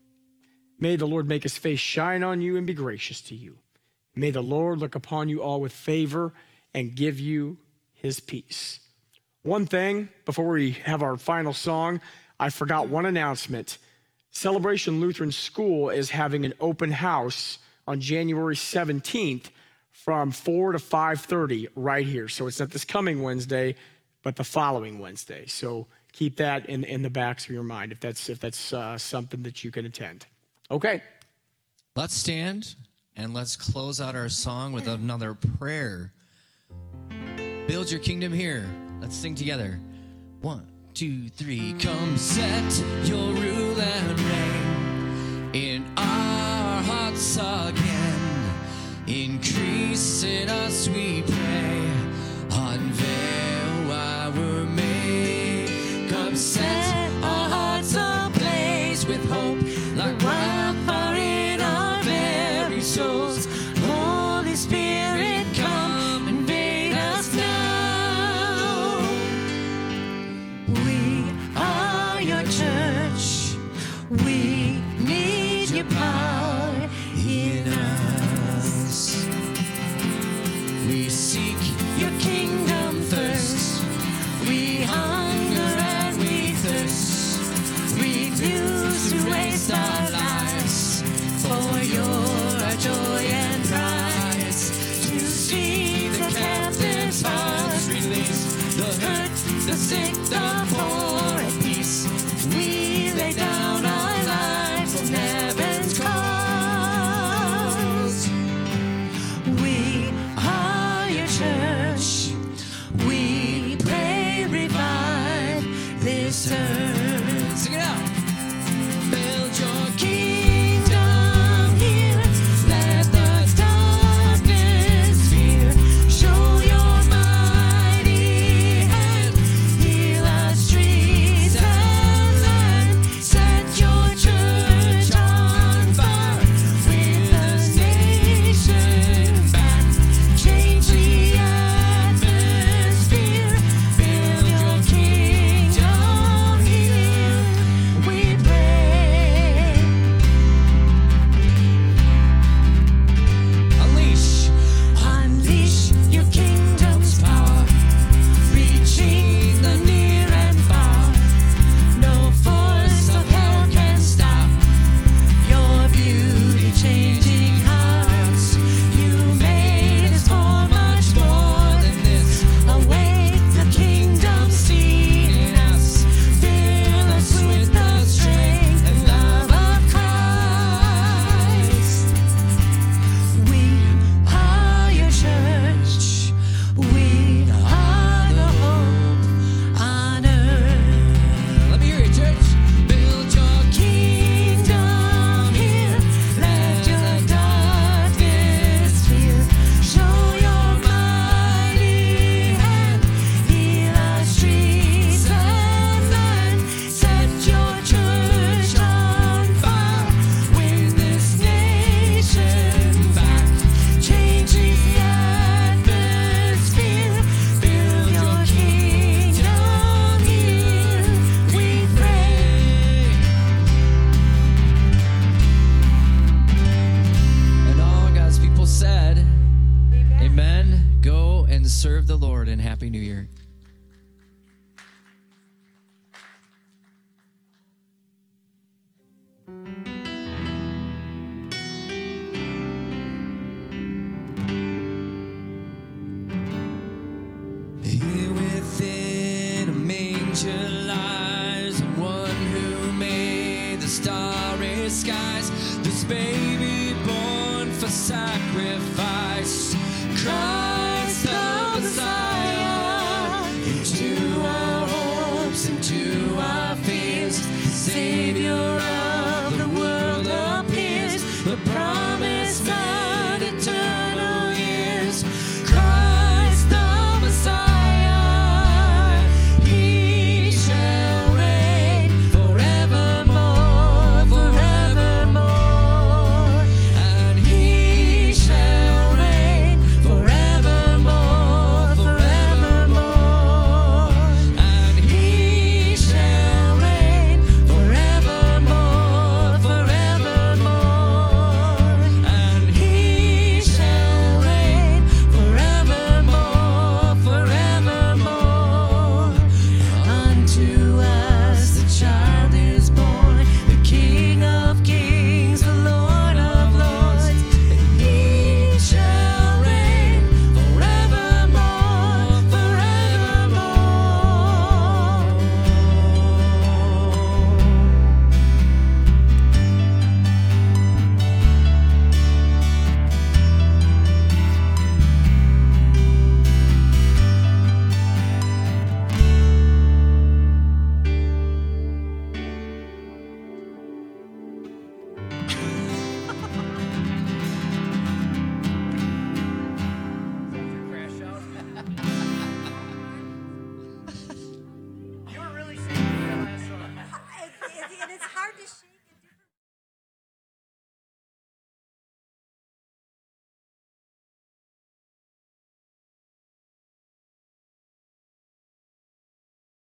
May 0.80 0.96
the 0.96 1.06
Lord 1.06 1.28
make 1.28 1.42
his 1.42 1.58
face 1.58 1.80
shine 1.80 2.22
on 2.22 2.40
you 2.40 2.56
and 2.56 2.66
be 2.66 2.74
gracious 2.74 3.20
to 3.22 3.34
you. 3.34 3.58
May 4.14 4.30
the 4.30 4.42
Lord 4.42 4.78
look 4.78 4.94
upon 4.94 5.28
you 5.28 5.42
all 5.42 5.60
with 5.60 5.72
favor 5.72 6.32
and 6.74 6.94
give 6.94 7.20
you 7.20 7.58
his 7.92 8.20
peace. 8.20 8.80
One 9.42 9.66
thing 9.66 10.08
before 10.24 10.48
we 10.48 10.72
have 10.72 11.02
our 11.02 11.16
final 11.16 11.52
song, 11.52 12.00
I 12.40 12.50
forgot 12.50 12.88
one 12.88 13.06
announcement. 13.06 13.78
Celebration 14.30 15.00
Lutheran 15.00 15.32
School 15.32 15.90
is 15.90 16.10
having 16.10 16.44
an 16.44 16.54
open 16.60 16.90
house 16.90 17.58
on 17.86 18.00
January 18.00 18.56
17th 18.56 19.50
from 19.90 20.30
4 20.30 20.72
to 20.72 20.78
5:30 20.78 21.68
right 21.74 22.06
here. 22.06 22.28
So 22.28 22.46
it's 22.46 22.60
not 22.60 22.70
this 22.70 22.84
coming 22.84 23.22
Wednesday, 23.22 23.74
but 24.22 24.36
the 24.36 24.44
following 24.44 24.98
Wednesday. 24.98 25.46
So 25.46 25.86
keep 26.18 26.34
that 26.34 26.66
in, 26.66 26.82
in 26.82 27.00
the 27.00 27.10
backs 27.10 27.44
of 27.44 27.50
your 27.52 27.62
mind 27.62 27.92
if 27.92 28.00
that's 28.00 28.28
if 28.28 28.40
that's 28.40 28.72
uh, 28.72 28.98
something 28.98 29.40
that 29.44 29.62
you 29.62 29.70
can 29.70 29.86
attend. 29.86 30.26
Okay. 30.68 31.00
Let's 31.94 32.14
stand 32.14 32.74
and 33.16 33.32
let's 33.32 33.54
close 33.54 34.00
out 34.00 34.16
our 34.16 34.28
song 34.28 34.72
with 34.72 34.88
another 34.88 35.34
prayer. 35.34 36.12
Build 37.68 37.90
your 37.90 38.00
kingdom 38.00 38.32
here. 38.32 38.68
Let's 39.00 39.14
sing 39.14 39.36
together. 39.36 39.78
One, 40.40 40.66
two, 40.92 41.28
three. 41.28 41.74
Come 41.78 42.16
set 42.16 42.82
your 43.04 43.32
rule 43.32 43.80
and 43.80 44.20
reign 44.20 45.50
in 45.54 45.86
our 45.96 46.82
hearts 46.82 47.36
again. 47.36 48.54
Increase 49.06 50.24
in 50.24 50.48
us, 50.48 50.88
we 50.88 51.22
pray. 51.22 51.87
Set 56.38 57.10
our 57.24 57.48
hearts 57.48 57.96
ablaze 57.96 59.04
with 59.06 59.24
hope 59.28 59.57